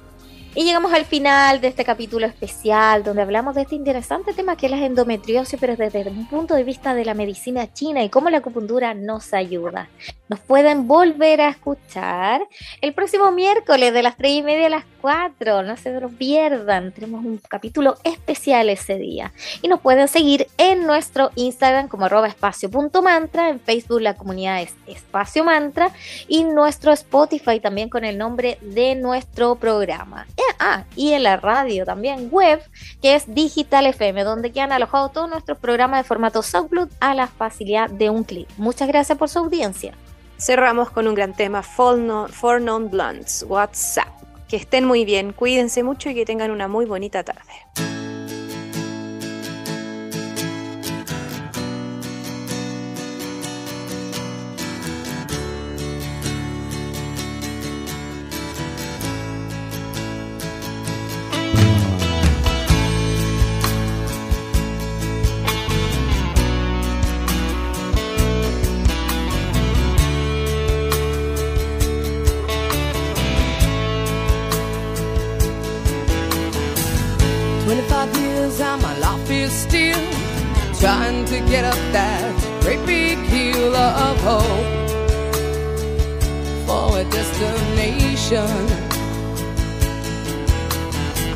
Y 0.54 0.66
llegamos 0.66 0.92
al 0.92 1.06
final 1.06 1.62
de 1.62 1.70
este 1.70 1.86
capítulo 1.86 2.26
especial 2.26 3.06
donde 3.06 3.22
hablamos 3.22 3.56
de 3.56 3.62
este 3.62 3.76
interesante 3.76 4.34
tema 4.34 4.58
que 4.58 4.66
es 4.66 4.72
la 4.72 4.86
endometriosis, 4.86 5.58
pero 5.58 5.78
desde 5.78 6.10
un 6.10 6.28
punto 6.28 6.56
de 6.56 6.66
vista 6.66 6.94
de 6.94 7.06
la 7.06 7.14
medicina 7.14 7.72
china 7.72 8.04
y 8.04 8.10
cómo 8.10 8.30
la 8.30 8.40
acupuntura 8.40 8.94
nos 8.94 9.34
ayuda. 9.34 9.88
Nos 10.28 10.40
pueden 10.42 10.88
volver 10.88 11.40
a 11.40 11.50
escuchar 11.50 12.42
el 12.82 12.94
próximo 12.94 13.32
miércoles 13.32 13.94
de 13.94 14.04
las 14.04 14.18
3 14.18 14.32
y 14.32 14.44
media 14.44 14.68
a 14.68 14.70
las 14.70 14.86
4. 15.02 15.64
No 15.64 15.76
se 15.76 16.00
lo 16.00 16.08
pierdan. 16.08 16.94
Tenemos 16.94 17.26
un 17.26 17.38
capítulo 17.38 17.98
especial 18.04 18.70
ese 18.70 18.98
día. 18.98 19.34
Y 19.62 19.68
nos 19.68 19.82
pueden 19.82 20.08
seguir 20.08 20.48
en 20.58 20.88
nuestro 20.88 21.32
Instagram 21.36 21.90
como 21.90 22.06
arroba 22.06 22.30
espacio.mantra. 22.30 23.50
En 23.50 23.60
Facebook 23.60 24.02
la 24.02 24.16
comunidad 24.16 24.62
es 24.62 24.74
Espacio 24.88 25.44
Mantra. 25.44 25.92
Y 26.30 26.46
nuestro 26.46 26.94
Spotify 26.94 27.60
también 27.60 27.90
con 27.90 28.06
el 28.06 28.18
nombre 28.18 28.58
de 28.62 28.96
nuestro 28.96 29.56
programa. 29.56 30.28
Ah, 30.64 30.84
y 30.96 31.14
en 31.14 31.24
la 31.24 31.38
radio 31.38 31.86
también 31.86 32.28
web, 32.30 32.62
que 33.02 33.16
es 33.16 33.34
Digital 33.34 33.88
FM, 33.88 34.24
donde 34.24 34.52
quedan 34.52 34.72
alojados 34.72 35.12
todos 35.12 35.28
nuestros 35.28 35.58
programas 35.58 36.02
de 36.02 36.08
formato 36.08 36.44
SoundCloud 36.44 36.88
a 37.00 37.16
la 37.16 37.26
facilidad 37.26 37.90
de 37.90 38.12
un 38.12 38.24
clic. 38.24 38.48
Muchas 38.58 38.88
gracias 38.88 39.18
por 39.18 39.28
su 39.28 39.40
audiencia. 39.40 39.96
Cerramos 40.38 40.92
con 40.92 41.08
un 41.08 41.16
gran 41.16 41.34
tema, 41.34 41.64
For, 41.64 41.98
no, 41.98 42.28
For 42.28 42.62
Non 42.62 42.92
Blondes, 42.92 43.44
WhatsApp. 43.50 44.10
Que 44.48 44.58
estén 44.58 44.86
muy 44.86 45.04
bien, 45.04 45.34
cuídense 45.34 45.82
mucho 45.82 46.12
y 46.12 46.14
que 46.14 46.26
tengan 46.26 46.52
una 46.52 46.68
muy 46.68 46.86
bonita 46.86 47.24
tarde. 47.24 48.01